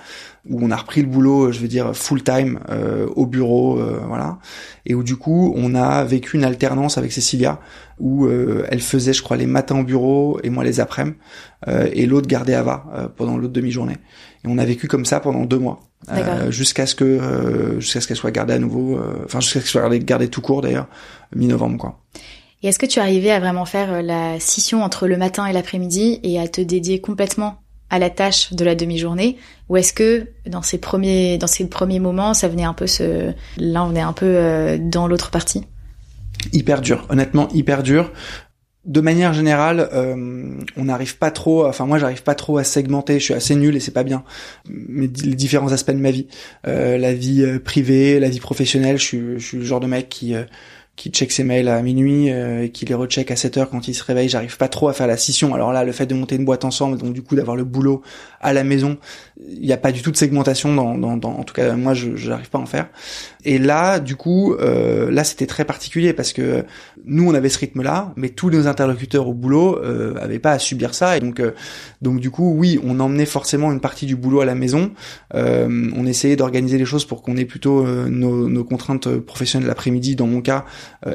[0.49, 4.01] où on a repris le boulot, je veux dire full time euh, au bureau, euh,
[4.07, 4.39] voilà,
[4.87, 7.61] et où du coup on a vécu une alternance avec Cécilia
[8.01, 11.17] où euh, elle faisait, je crois, les matins au bureau et moi les après-midi,
[11.93, 13.99] et l'autre gardait Ava pendant l'autre demi-journée.
[14.45, 15.81] Et on a vécu comme ça pendant deux mois,
[16.51, 19.99] jusqu'à ce que jusqu'à ce qu'elle soit gardée à nouveau, enfin jusqu'à ce qu'elle soit
[19.99, 20.89] gardée, tout court d'ailleurs,
[21.35, 21.99] mi-novembre quoi.
[22.63, 26.21] Et est-ce que tu arrivais à vraiment faire la scission entre le matin et l'après-midi
[26.23, 27.59] et à te dédier complètement
[27.91, 29.37] à la tâche de la demi-journée?
[29.69, 33.33] Ou est-ce que dans ces premiers dans ces premiers moments ça venait un peu se
[33.59, 35.65] là on est un peu euh, dans l'autre partie?
[36.53, 37.07] Hyper dur.
[37.11, 38.13] Honnêtement hyper dur
[38.85, 43.21] de manière générale, euh, on n'arrive pas trop, enfin moi j'arrive pas trop à segmenter,
[43.21, 44.25] je suis assez nul et c'est pas bien.
[44.69, 46.27] Mais les différents aspects de ma vie,
[46.67, 50.09] euh, la vie privée, la vie professionnelle, je suis, je suis le genre de mec
[50.09, 50.35] qui
[51.03, 53.95] qui check ses mails à minuit et qui les recheck à 7 heures quand il
[53.95, 54.29] se réveille.
[54.29, 55.53] J'arrive pas trop à faire la scission.
[55.53, 58.03] Alors là, le fait de monter une boîte ensemble, donc du coup d'avoir le boulot
[58.41, 58.99] à la maison,
[59.49, 61.95] il n'y a pas du tout de segmentation dans, dans, dans en tout cas moi
[61.95, 62.89] je n'arrive pas à en faire.
[63.45, 66.65] Et là, du coup, euh, là c'était très particulier parce que
[67.05, 70.59] nous on avait ce rythme-là, mais tous nos interlocuteurs au boulot euh, avaient pas à
[70.59, 71.17] subir ça.
[71.17, 71.53] Et donc, euh,
[72.01, 74.93] donc du coup, oui, on emmenait forcément une partie du boulot à la maison.
[75.35, 79.69] Euh, on essayait d'organiser les choses pour qu'on ait plutôt euh, nos, nos, contraintes professionnelles
[79.69, 80.65] l'après-midi, dans mon cas,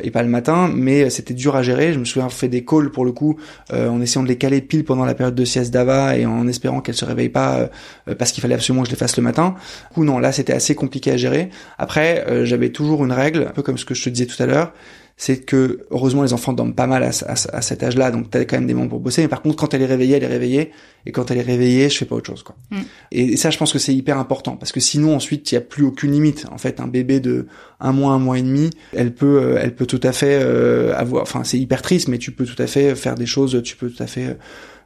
[0.02, 0.70] et pas le matin.
[0.74, 1.94] Mais c'était dur à gérer.
[1.94, 3.38] Je me souviens fait des calls pour le coup,
[3.72, 6.82] en essayant de les caler pile pendant la période de sieste d'Ava et en espérant
[6.82, 7.70] qu'elle se réveille pas
[8.18, 9.56] parce qu'il fallait absolument que je les fasse le matin.
[9.90, 11.50] Du coup, non, là c'était assez compliqué à gérer.
[11.78, 14.46] Après, j'avais toujours une règle, un peu comme ce que je te disais tout à
[14.46, 14.74] l'heure
[15.20, 18.58] c'est que heureusement les enfants dorment pas mal à, à, cet âge-là, donc t'as quand
[18.58, 19.24] même des moments pour bosser.
[19.24, 20.72] Mais par contre, quand elle est réveillée, elle est réveillée,
[21.08, 22.56] et quand elle est réveillée, je fais pas autre chose, quoi.
[22.70, 22.82] Mm.
[23.12, 25.62] Et, ça, je pense que c'est hyper important parce que sinon, ensuite, il y a
[25.62, 26.46] plus aucune limite.
[26.52, 27.48] En fait, un bébé de
[27.80, 30.96] un mois, un mois et demi, elle peut, euh, elle peut tout à fait euh,
[30.96, 31.24] avoir.
[31.24, 33.60] Enfin, c'est hyper triste, mais tu peux tout à fait faire des choses.
[33.64, 34.38] Tu peux tout à fait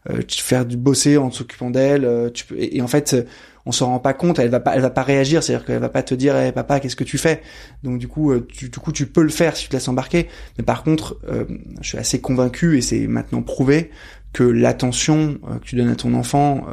[0.09, 2.31] euh, faire du bosser en s'occupant d'elle.
[2.33, 2.55] tu peux.
[2.57, 3.17] et en fait
[3.65, 5.89] on s'en rend pas compte, elle va pas, elle va pas réagir, c'est-à-dire qu'elle va
[5.89, 7.41] pas te dire, papa, qu'est-ce que tu fais?
[7.83, 9.87] Donc du coup, euh, tu, du coup, tu peux le faire si tu te laisses
[9.87, 10.27] embarquer.
[10.57, 11.45] Mais par contre, euh,
[11.81, 13.91] je suis assez convaincu et c'est maintenant prouvé
[14.33, 16.65] que l'attention euh, que tu donnes à ton enfant,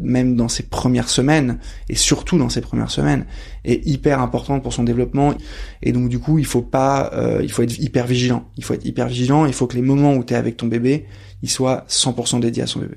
[0.00, 3.26] même dans ses premières semaines et surtout dans ses premières semaines,
[3.64, 5.34] est hyper importante pour son développement.
[5.82, 7.10] Et donc du coup, il faut pas,
[7.42, 8.48] il faut être hyper vigilant.
[8.56, 9.46] Il faut être hyper vigilant.
[9.46, 11.06] Il faut que les moments où tu es avec ton bébé,
[11.42, 12.96] ils soient 100% dédiés à son bébé.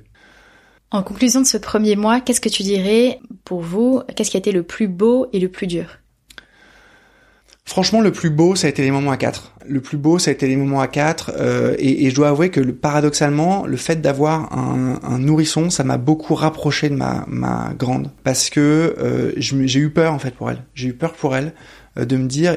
[0.91, 4.39] En conclusion de ce premier mois, qu'est-ce que tu dirais pour vous Qu'est-ce qui a
[4.39, 5.99] été le plus beau et le plus dur?
[7.63, 9.53] Franchement, le plus beau, ça a été les moments à quatre.
[9.67, 11.31] Le plus beau, ça a été les moments à quatre.
[11.37, 16.33] Euh, et, je dois avouer que paradoxalement, le fait d'avoir un, nourrisson, ça m'a beaucoup
[16.33, 18.09] rapproché de ma, grande.
[18.23, 20.63] Parce que euh, j'ai eu peur, en fait, pour elle.
[20.73, 21.53] J'ai eu peur pour elle
[21.99, 22.55] euh, de me dire,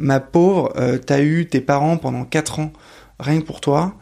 [0.00, 0.72] ma pauvre,
[1.06, 2.72] t'as eu tes parents pendant quatre ans,
[3.20, 3.94] rien que pour toi.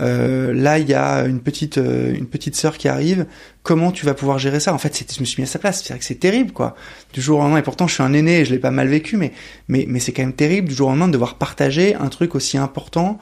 [0.00, 3.26] Euh, là, il y a une petite euh, une petite sœur qui arrive.
[3.62, 4.72] Comment tu vas pouvoir gérer ça?
[4.72, 5.82] En fait, je me suis mis à sa place.
[5.84, 6.74] C'est que c'est terrible, quoi.
[7.12, 9.16] Du jour au lendemain, et pourtant, je suis un aîné, je l'ai pas mal vécu,
[9.16, 9.32] mais
[9.68, 12.34] mais mais c'est quand même terrible du jour au lendemain de devoir partager un truc
[12.34, 13.18] aussi important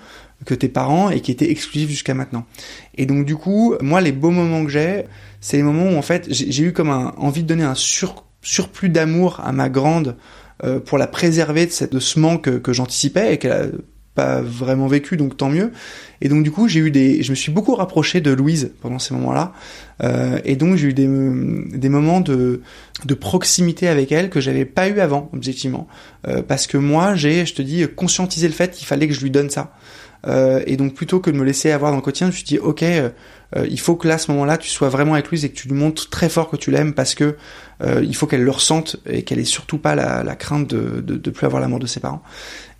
[0.46, 2.46] que tes parents et qui était exclusif jusqu'à maintenant.
[2.96, 5.04] Et donc, du coup, moi, les beaux moments que j'ai,
[5.40, 8.24] c'est les moments où en fait, j'ai eu comme un, envie de donner un sur,
[8.42, 10.16] surplus d'amour à ma grande
[10.64, 13.72] euh, pour la préserver de, cette, de ce manque que j'anticipais et qu'elle
[14.14, 15.72] pas vraiment vécu, donc tant mieux.
[16.20, 18.98] Et donc du coup, j'ai eu des, je me suis beaucoup rapproché de Louise pendant
[18.98, 19.52] ces moments-là,
[20.02, 21.06] euh, et donc j'ai eu des,
[21.88, 22.60] moments de,
[23.04, 25.86] de proximité avec elle que j'avais pas eu avant, objectivement,
[26.26, 29.20] euh, parce que moi, j'ai, je te dis, conscientisé le fait qu'il fallait que je
[29.20, 29.72] lui donne ça.
[30.26, 32.44] Euh, et donc plutôt que de me laisser avoir dans le quotidien, je me suis
[32.44, 33.10] dit ok, euh,
[33.56, 35.54] euh, il faut que là à ce moment-là tu sois vraiment avec lui et que
[35.54, 37.36] tu lui montres très fort que tu l'aimes parce que
[38.02, 41.30] il faut qu'elle le ressente et qu'elle ait surtout pas la, crainte de, de, de
[41.30, 42.22] plus avoir l'amour de ses parents.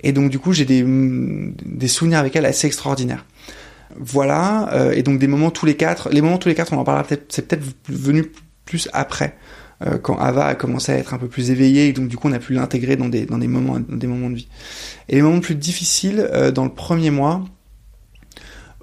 [0.02, 3.24] Et donc du coup j'ai des, des souvenirs avec elle assez extraordinaires.
[3.96, 6.10] Voilà, et donc des moments tous les quatre.
[6.10, 7.24] Les moments tous les quatre, on en parlera peut-être.
[7.30, 8.30] C'est peut-être venu
[8.66, 9.36] plus après.
[9.86, 12.28] Euh, quand Ava a commencé à être un peu plus éveillée et donc du coup
[12.28, 14.48] on a pu l'intégrer dans des dans des moments dans des moments de vie.
[15.08, 17.42] Et les moments plus difficiles euh, dans le premier mois,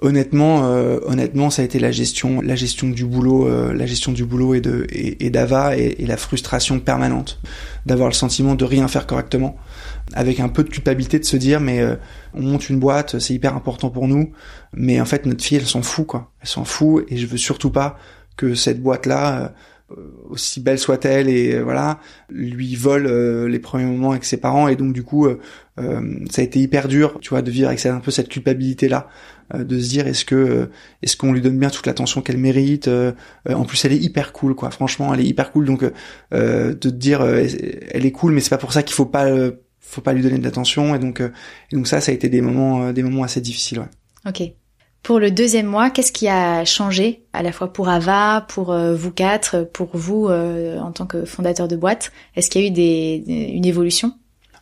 [0.00, 4.24] honnêtement euh, honnêtement ça a été la gestion la gestion du boulot la gestion du
[4.24, 7.40] boulot et de et, d'Ava et, la frustration permanente
[7.86, 9.56] d'avoir le sentiment de rien faire correctement
[10.14, 11.80] avec un peu de culpabilité de se dire mais
[12.34, 14.32] on monte une boîte c'est hyper important pour nous
[14.72, 17.36] mais en fait notre fille elle s'en fout quoi elle s'en fout et je veux
[17.36, 17.98] surtout pas
[18.38, 19.48] que cette boîte là euh,
[20.28, 21.98] aussi belle soit-elle et euh, voilà
[22.28, 25.28] lui vole euh, les premiers moments avec ses parents et donc du coup
[25.76, 29.08] ça a été hyper dur tu vois de vivre avec un peu cette culpabilité là
[29.54, 30.70] de se dire est-ce que
[31.02, 32.90] est-ce qu'on lui donne bien toute l'attention qu'elle mérite
[33.48, 34.72] en plus elle est hyper cool quoi.
[34.72, 35.84] Franchement elle est hyper cool donc
[36.32, 39.28] de te dire elle est cool mais c'est pas pour ça qu'il faut pas
[39.78, 42.40] faut pas lui donner de l'attention et donc et donc ça ça a été des
[42.40, 43.88] moments des moments assez difficiles ouais.
[44.26, 44.52] Ok
[45.08, 48.94] pour le deuxième mois, qu'est-ce qui a changé à la fois pour Ava, pour euh,
[48.94, 52.12] vous quatre, pour vous euh, en tant que fondateur de boîte?
[52.36, 54.12] Est-ce qu'il y a eu des, une évolution?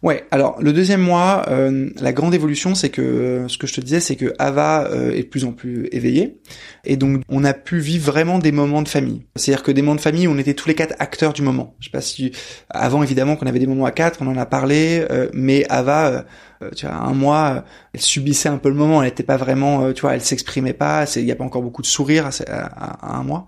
[0.02, 3.80] Ouais, alors le deuxième mois, euh, la grande évolution, c'est que ce que je te
[3.80, 6.38] disais, c'est que Ava est de plus en plus éveillée,
[6.84, 9.26] et donc on a pu vivre vraiment des moments de famille.
[9.36, 11.74] C'est-à-dire que des moments de famille, on était tous les quatre acteurs du moment.
[11.80, 12.32] Je sais pas si
[12.70, 16.24] avant évidemment qu'on avait des moments à quatre, on en a parlé, mais Ava
[16.62, 17.60] euh, tu vois, un mois, euh,
[17.92, 19.02] elle subissait un peu le moment.
[19.02, 21.04] Elle n'était pas vraiment, euh, tu vois, elle s'exprimait pas.
[21.16, 23.46] Il n'y a pas encore beaucoup de sourires à, un mois.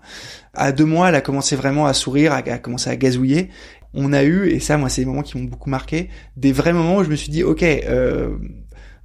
[0.53, 3.49] À deux mois, elle a commencé vraiment à sourire, à, commencer à gazouiller.
[3.93, 6.73] On a eu, et ça, moi, c'est des moments qui m'ont beaucoup marqué, des vrais
[6.73, 7.63] moments où je me suis dit, ok.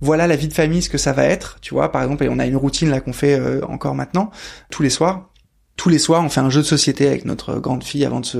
[0.01, 1.90] voilà la vie de famille, ce que ça va être, tu vois.
[1.90, 4.31] Par exemple, on a une routine là qu'on fait encore maintenant,
[4.70, 5.31] tous les soirs
[5.76, 8.26] tous les soirs, on fait un jeu de société avec notre grande fille avant de
[8.26, 8.39] se,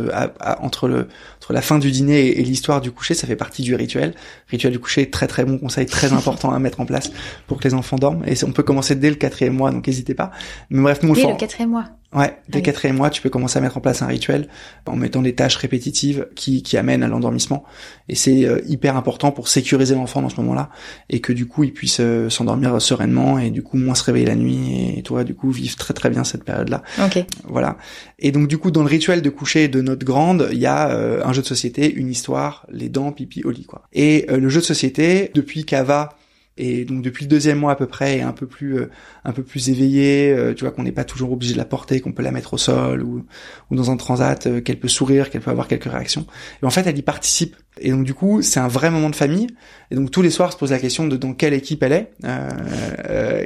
[0.61, 3.15] entre le, entre la fin du dîner et, l'histoire du coucher.
[3.15, 4.15] Ça fait partie du rituel.
[4.49, 7.11] Rituel du coucher, très très bon conseil, très important à mettre en place
[7.47, 8.23] pour que les enfants dorment.
[8.27, 10.31] Et on peut commencer dès le quatrième mois, donc n'hésitez pas.
[10.71, 11.87] Mais bref, nous le quatrième mois.
[12.15, 14.49] Ouais, dès le quatrième mois, tu peux commencer à mettre en place un rituel
[14.87, 17.65] en mettant des tâches répétitives qui, qui amènent à l'endormissement.
[18.09, 20.71] Et c'est euh, hyper important pour sécuriser l'enfant dans ce moment-là
[21.11, 24.27] et que du coup il puisse euh, s'endormir sereinement et du coup moins se réveiller
[24.27, 26.83] la nuit et toi du coup vivre très très bien cette période-là.
[27.05, 27.25] Ok.
[27.49, 27.79] Voilà.
[28.21, 30.91] Et donc du coup dans le rituel de coucher de notre grande, il y a
[30.91, 33.83] euh, un jeu de société, une histoire, les dents, pipi, au lit quoi.
[33.93, 36.17] Et le jeu de société depuis qu'Ava
[36.57, 38.91] et donc depuis le deuxième mois à peu près, est un peu plus euh,
[39.25, 42.01] un peu plus éveillé, euh, tu vois qu'on n'est pas toujours obligé de la porter,
[42.01, 43.25] qu'on peut la mettre au sol ou,
[43.71, 46.27] ou dans un transat, euh, qu'elle peut sourire, qu'elle peut avoir quelques réactions.
[46.63, 47.57] Et en fait, elle y participe.
[47.81, 49.49] Et donc du coup, c'est un vrai moment de famille.
[49.91, 52.11] Et donc tous les soirs, se pose la question de dans quelle équipe elle est,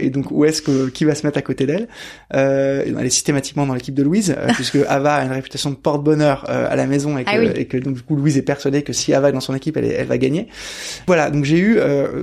[0.01, 1.89] et donc où est-ce que qui va se mettre à côté d'elle.
[2.31, 6.77] elle est systématiquement dans l'équipe de Louise, puisque Ava a une réputation de porte-bonheur à
[6.77, 9.13] la maison et ah que, et que donc du coup Louise est persuadée que si
[9.13, 10.49] Ava est dans son équipe, elle, elle va gagner.
[11.07, 11.31] Voilà.
[11.31, 11.79] Donc j'ai eu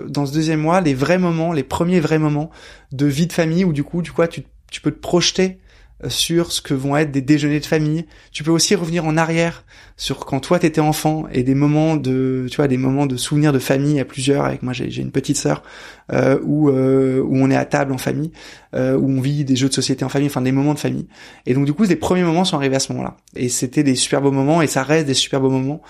[0.07, 2.49] dans ce deuxième mois les vrais moments, les premiers vrais moments
[2.91, 5.64] de vie de famille où du coup, du coup, tu, tu peux te projeter euh,
[6.07, 8.05] sur ce que vont être des déjeuners de famille.
[8.31, 9.63] Tu peux aussi revenir en arrière
[9.97, 13.53] sur quand toi t'étais enfant et des moments de, tu vois, des moments de souvenirs
[13.53, 14.43] de famille à plusieurs.
[14.45, 15.63] Avec moi, j'ai une petite sœur
[16.11, 18.31] euh, où euh, où on est à table en famille,
[18.73, 21.07] euh, où on vit des jeux de société en famille, enfin des moments de famille.
[21.45, 23.17] Et donc du coup, les premiers moments sont arrivés à ce moment-là.
[23.35, 25.81] Et c'était des super beaux moments et ça reste des super beaux moments.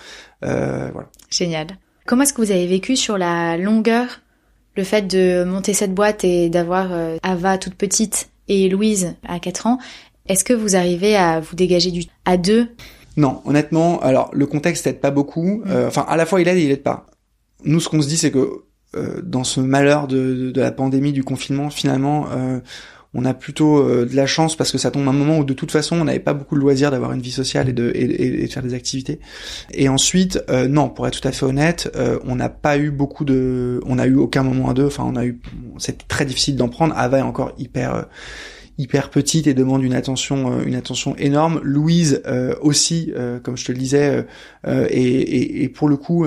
[0.44, 1.08] Euh, voilà.
[1.30, 1.66] Génial.
[2.06, 4.20] Comment est-ce que vous avez vécu sur la longueur
[4.76, 8.28] le fait de monter cette boîte et d'avoir euh, Ava toute petite?
[8.48, 9.78] Et Louise à 4 ans,
[10.28, 12.68] est-ce que vous arrivez à vous dégager du à deux?
[13.16, 15.62] Non, honnêtement, alors le contexte aide pas beaucoup.
[15.64, 15.64] Mm.
[15.68, 17.06] Euh, enfin, à la fois il aide et il aide pas.
[17.64, 21.12] Nous, ce qu'on se dit, c'est que euh, dans ce malheur de, de, la pandémie,
[21.12, 22.26] du confinement, finalement,
[23.16, 25.44] on a plutôt euh, de la chance parce que ça tombe à un moment où
[25.44, 28.46] de toute façon on n'avait pas beaucoup de loisirs d'avoir une vie sociale et de,
[28.48, 29.20] faire des activités.
[29.72, 32.90] Et ensuite, euh, non, pour être tout à fait honnête, euh, on n'a pas eu
[32.90, 34.86] beaucoup de, on a eu aucun moment à deux.
[34.86, 35.40] Enfin, on a eu,
[35.78, 36.96] c'était très difficile d'en prendre.
[36.96, 38.06] Ava est encore hyper
[38.78, 41.60] hyper petite et demande une attention une attention énorme.
[41.62, 42.22] Louise
[42.60, 43.10] aussi,
[43.42, 44.26] comme je te le disais,
[44.68, 46.26] et, et, pour le coup,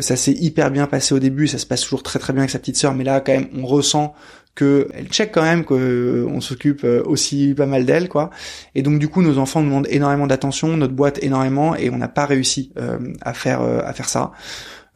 [0.00, 2.50] ça s'est hyper bien passé au début, ça se passe toujours très très bien avec
[2.50, 4.14] sa petite sœur, mais là quand même on ressent
[4.54, 8.30] que elle check quand même qu'on euh, s'occupe euh, aussi pas mal d'elle quoi.
[8.74, 12.08] Et donc du coup nos enfants demandent énormément d'attention notre boîte énormément et on n'a
[12.08, 14.32] pas réussi euh, à faire à faire ça.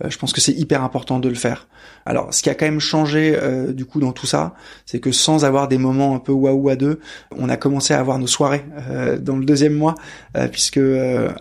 [0.06, 1.66] Je pense que c'est hyper important de le faire.
[2.09, 4.54] Alors, ce qui a quand même changé euh, du coup dans tout ça,
[4.86, 7.00] c'est que sans avoir des moments un peu waouh à deux,
[7.36, 9.94] on a commencé à avoir nos soirées euh, dans le deuxième mois,
[10.34, 10.80] euh, puisque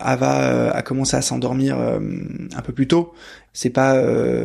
[0.00, 3.14] Ava a commencé à s'endormir un peu plus tôt.
[3.60, 4.00] C'est pas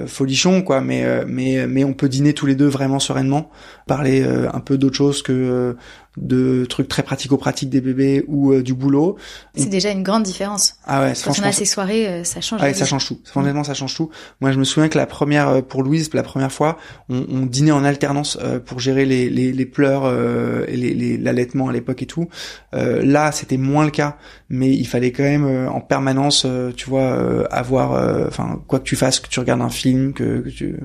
[0.07, 3.51] folichon quoi, mais mais mais on peut dîner tous les deux vraiment sereinement,
[3.85, 5.75] parler un peu d'autre chose que
[6.17, 9.17] de trucs très pratico-pratiques des bébés ou du boulot.
[9.55, 10.75] C'est déjà une grande différence.
[10.85, 12.59] Ah ouais, Quand on a ces soirées, ça change.
[12.61, 13.19] Ah ouais, ça change tout.
[13.35, 14.09] Honnêtement, ça change tout.
[14.41, 16.77] Moi, je me souviens que la première pour Louise, la première fois,
[17.09, 21.69] on, on dînait en alternance euh, pour gérer les, les, les pleurs euh, et l'allaitement
[21.69, 22.29] à l'époque et tout.
[22.73, 24.17] Euh, là, c'était moins le cas,
[24.49, 26.45] mais il fallait quand même en permanence,
[26.75, 30.49] tu vois, avoir, enfin, quoi que tu fasses, que tu regardes un film, que, que
[30.49, 30.75] tu,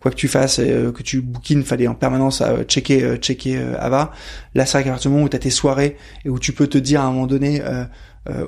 [0.00, 4.12] quoi que tu fasses, que tu bookines, fallait en permanence checker, checker Ava.
[4.54, 6.66] Là, c'est vrai qu'à partir du moment où t'as tes soirées et où tu peux
[6.66, 7.62] te dire à un moment donné.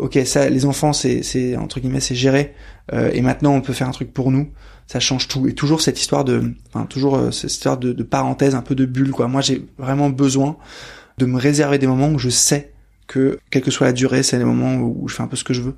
[0.01, 2.55] ok, ça, les enfants, c'est, c'est entre guillemets, c'est géré.
[2.93, 4.49] et maintenant, on peut faire un truc pour nous
[4.87, 5.47] ça change tout.
[5.49, 8.75] Et toujours cette histoire de, enfin toujours euh, cette histoire de, de, parenthèse, un peu
[8.75, 9.29] de bulle quoi.
[9.29, 10.57] Moi j'ai vraiment besoin
[11.19, 12.74] de me réserver des moments où je sais
[13.07, 15.45] que quelle que soit la durée, c'est des moments où je fais un peu ce
[15.45, 15.75] que je veux,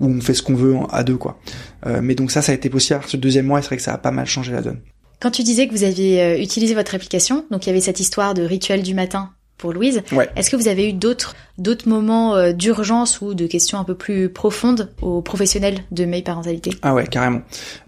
[0.00, 1.38] où on fait ce qu'on veut à deux quoi.
[1.86, 3.58] Euh, mais donc ça, ça a été possible ce deuxième mois.
[3.58, 4.80] Et c'est vrai que ça a pas mal changé la donne.
[5.20, 8.00] Quand tu disais que vous aviez euh, utilisé votre application, donc il y avait cette
[8.00, 10.02] histoire de rituel du matin pour Louise.
[10.36, 13.94] Est-ce que vous avez eu d'autres d'autres moments euh, d'urgence ou de questions un peu
[13.94, 17.42] plus profondes aux professionnels de May Parentalité Ah ouais, carrément.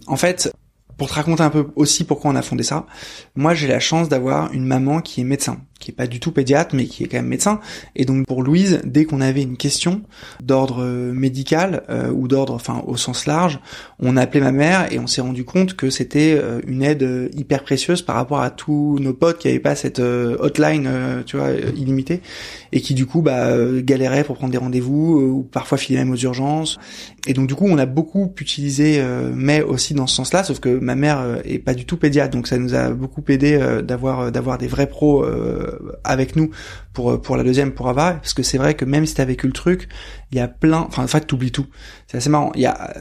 [0.06, 0.52] En fait,
[0.98, 2.86] pour te raconter un peu aussi pourquoi on a fondé ça,
[3.34, 6.30] moi j'ai la chance d'avoir une maman qui est médecin qui est pas du tout
[6.30, 7.60] pédiatre mais qui est quand même médecin.
[7.96, 10.02] Et donc pour Louise dès qu'on avait une question
[10.42, 13.58] d'ordre euh, médical euh, ou d'ordre enfin au sens large
[13.98, 17.30] on a appelé ma mère et on s'est rendu compte que c'était euh, une aide
[17.34, 20.88] hyper précieuse par rapport à tous nos potes qui avaient pas cette hotline
[21.26, 22.20] tu vois illimitée.
[22.74, 23.50] Et qui du coup bah
[23.82, 26.78] galéraient pour prendre des rendez-vous ou parfois filer même aux urgences.
[27.26, 29.02] Et donc du coup on a beaucoup utilisé
[29.34, 32.30] mais aussi dans ce sens-là sauf que ma mère est pas du tout pédiatre.
[32.30, 35.71] Donc ça nous a beaucoup aidé d'avoir d'avoir des vrais pros euh,
[36.04, 36.50] avec nous
[36.92, 39.46] pour pour la deuxième pour Ava parce que c'est vrai que même si t'as vécu
[39.46, 39.88] le truc
[40.30, 41.66] il y a plein enfin en fait t'oublies tout
[42.12, 42.52] c'est assez marrant.
[42.54, 42.92] Il y a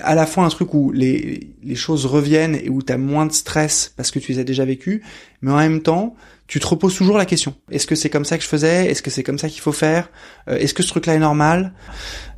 [0.00, 3.26] à la fois un truc où les, les choses reviennent et où tu as moins
[3.26, 5.02] de stress parce que tu les as déjà vécues,
[5.42, 7.54] mais en même temps, tu te reposes toujours la question.
[7.70, 8.90] Est-ce que c'est comme ça que je faisais?
[8.90, 10.10] Est-ce que c'est comme ça qu'il faut faire?
[10.48, 11.72] Euh, Est-ce que ce truc-là est normal?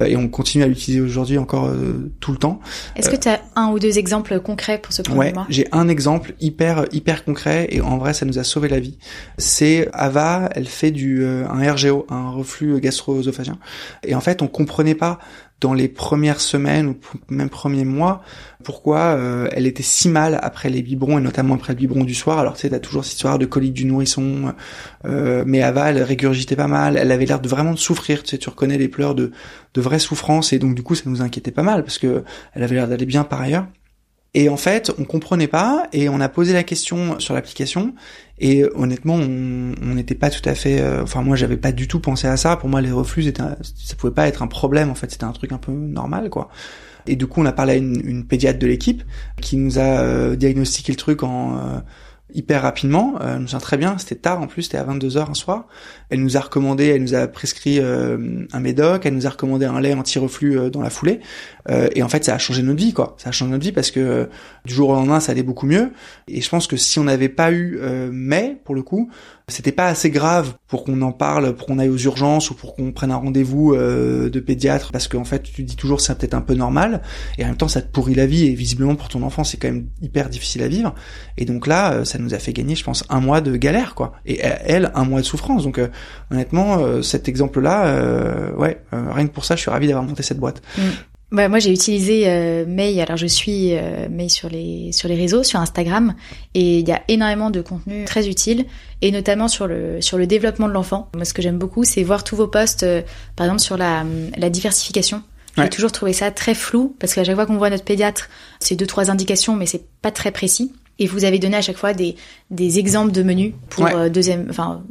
[0.01, 2.61] Euh, Et on continue à l'utiliser aujourd'hui encore euh, tout le temps.
[2.95, 5.89] Est-ce que tu as un ou deux exemples concrets pour ce premier ouais, J'ai un
[5.89, 8.99] exemple hyper hyper concret et en vrai ça nous a sauvé la vie.
[9.39, 13.59] C'est Ava, elle fait du un RGO, un reflux gastro-œsophagien.
[14.05, 15.19] Et en fait, on comprenait pas
[15.61, 16.97] dans les premières semaines ou
[17.29, 18.23] même premiers mois
[18.67, 22.15] pourquoi euh, elle était si mal après les biberons et notamment après le biberon du
[22.15, 22.41] soir.
[22.41, 24.55] Alors tu sais, t'as toujours cette histoire de colique du nourrisson,
[25.05, 28.25] euh, mais Ava elle régurgitait pas mal, elle avait l'air de vraiment souffrir.
[28.25, 29.31] Tu sais, tu reconnais les pleurs de
[29.75, 32.65] de vraie souffrance et donc du coup ça nous inquiétait pas mal parce que elle
[32.65, 33.67] avait l'air d'aller bien par ailleurs.
[34.35, 37.95] Et en fait, on comprenait pas et on a posé la question sur l'application
[38.39, 40.81] et honnêtement, on n'était pas tout à fait.
[40.81, 42.57] Euh, enfin, moi, j'avais pas du tout pensé à ça.
[42.57, 44.91] Pour moi, les reflux, c'était, ça pouvait pas être un problème.
[44.91, 46.51] En fait, c'était un truc un peu normal, quoi.
[47.07, 49.03] Et du coup, on a parlé à une, une pédiatre de l'équipe
[49.41, 51.79] qui nous a euh, diagnostiqué le truc en euh,
[52.35, 53.15] hyper rapidement.
[53.21, 55.67] Euh, je me souviens très bien, c'était tard en plus, c'était à 22h un soir.
[56.11, 59.67] Elle nous a recommandé, elle nous a prescrit euh, un médoc, elle nous a recommandé
[59.67, 61.21] un lait anti-reflux euh, dans la foulée.
[61.69, 63.17] Euh, et en fait, ça a changé notre vie, quoi.
[63.19, 64.29] Ça a changé notre vie parce que
[64.65, 65.93] du jour au lendemain, ça allait beaucoup mieux.
[66.29, 67.79] Et je pense que si on n'avait pas eu
[68.11, 69.11] mai, pour le coup,
[69.49, 72.75] c'était pas assez grave pour qu'on en parle, pour qu'on aille aux urgences ou pour
[72.75, 76.35] qu'on prenne un rendez-vous euh, de pédiatre parce qu'en fait tu dis toujours c'est peut-être
[76.35, 77.01] un peu normal
[77.39, 79.57] et en même temps ça te pourrit la vie et visiblement pour ton enfant c'est
[79.57, 80.97] quand même hyper difficile à vivre
[81.37, 83.95] et donc là euh, ça nous a fait gagner je pense un mois de galère
[83.95, 85.87] quoi et elle un mois de souffrance donc euh,
[86.33, 90.39] honnêtement cet exemple là ouais rien que pour ça je suis ravi d'avoir monté cette
[90.41, 90.61] boîte.
[90.77, 90.83] Mm.
[91.33, 93.01] Bah, moi, j'ai utilisé euh, May.
[93.01, 96.15] Alors, je suis euh, May sur les sur les réseaux, sur Instagram,
[96.55, 98.65] et il y a énormément de contenu très utile,
[99.03, 101.09] et notamment sur le sur le développement de l'enfant.
[101.15, 103.03] Moi, ce que j'aime beaucoup, c'est voir tous vos posts, euh,
[103.35, 104.05] par exemple sur la
[104.37, 105.23] la diversification.
[105.59, 108.29] J'ai toujours trouvé ça très flou parce qu'à chaque fois qu'on voit notre pédiatre,
[108.61, 110.71] c'est deux trois indications, mais c'est pas très précis.
[110.99, 112.15] Et vous avez donné à chaque fois des
[112.51, 114.83] des exemples de menus pour euh, deuxième, enfin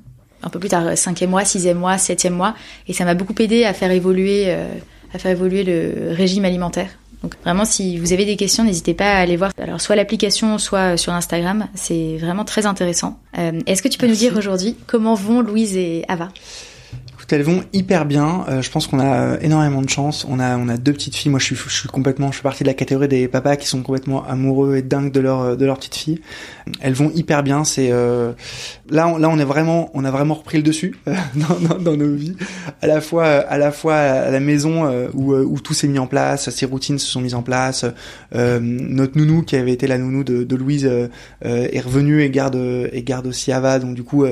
[0.41, 2.55] un peu plus tard, cinquième mois, sixième mois, septième mois,
[2.87, 4.55] et ça m'a beaucoup aidé à faire évoluer
[5.13, 6.89] à faire évoluer le régime alimentaire.
[7.23, 9.51] Donc vraiment, si vous avez des questions, n'hésitez pas à aller voir.
[9.57, 11.67] Alors soit l'application, soit sur Instagram.
[11.73, 13.19] C'est vraiment très intéressant.
[13.37, 16.29] Euh, est-ce que tu peux nous dire aujourd'hui comment vont Louise et Ava?
[17.33, 18.45] Elles vont hyper bien.
[18.49, 20.25] Euh, je pense qu'on a euh, énormément de chance.
[20.29, 21.31] On a on a deux petites filles.
[21.31, 23.67] Moi, je suis je suis complètement, je fais partie de la catégorie des papas qui
[23.67, 26.21] sont complètement amoureux et dingues de leur euh, de leur petite fille.
[26.81, 27.63] Elles vont hyper bien.
[27.63, 27.89] C'est
[28.89, 31.97] là on, là on est vraiment on a vraiment repris le dessus dans, dans, dans,
[31.97, 32.35] nos vies.
[32.81, 36.07] À la fois à la fois à la maison où où tout s'est mis en
[36.07, 37.85] place, ces routines se sont mises en place.
[38.33, 40.89] notre nounou qui avait été la nounou de, de Louise
[41.41, 42.55] est revenue et garde
[42.91, 43.79] et garde aussi Ava.
[43.79, 44.25] Donc du coup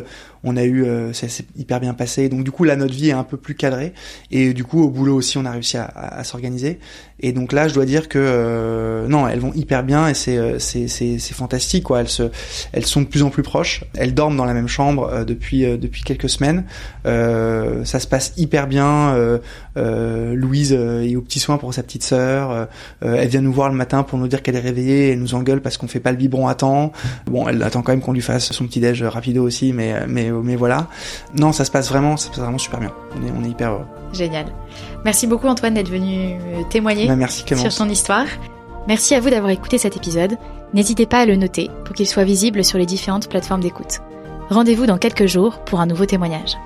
[0.44, 2.30] on a eu, euh, ça s'est hyper bien passé.
[2.30, 3.94] Donc du coup là notre vie est un peu plus cadrée
[4.32, 6.80] et du coup au boulot aussi on a réussi à, à, s'organiser.
[7.20, 10.38] Et donc là je dois dire que euh, non elles vont hyper bien et c'est
[10.38, 12.02] euh, c'est c'est c'est fantastique quoi.
[12.02, 12.24] Elles se
[12.74, 13.86] elles sont de plus en plus proches.
[13.96, 16.66] Elles dorment dans la même chambre depuis depuis quelques semaines.
[17.06, 19.16] ça se passe hyper bien.
[19.76, 22.68] Louise est au petit soin pour sa petite sœur.
[23.02, 25.12] elle vient nous voir le matin pour nous dire qu'elle est réveillée.
[25.12, 26.92] Elle nous engueule parce qu'on fait pas le biberon à temps.
[27.28, 30.33] Bon elle attend quand même qu'on lui fasse son petit déj rapido aussi mais mais
[30.42, 30.88] mais voilà.
[31.34, 32.92] Non, ça se passe vraiment, ça se passe vraiment super bien.
[33.18, 33.86] On est, on est hyper heureux.
[34.14, 34.46] Génial.
[35.06, 38.26] Merci beaucoup Antoine d'être venu euh, témoigner bah, merci, sur ton histoire.
[38.88, 40.38] Merci à vous d'avoir écouté cet épisode.
[40.74, 44.00] N'hésitez pas à le noter pour qu'il soit visible sur les différentes plateformes d'écoute.
[44.50, 46.58] Rendez-vous dans quelques jours pour un nouveau témoignage.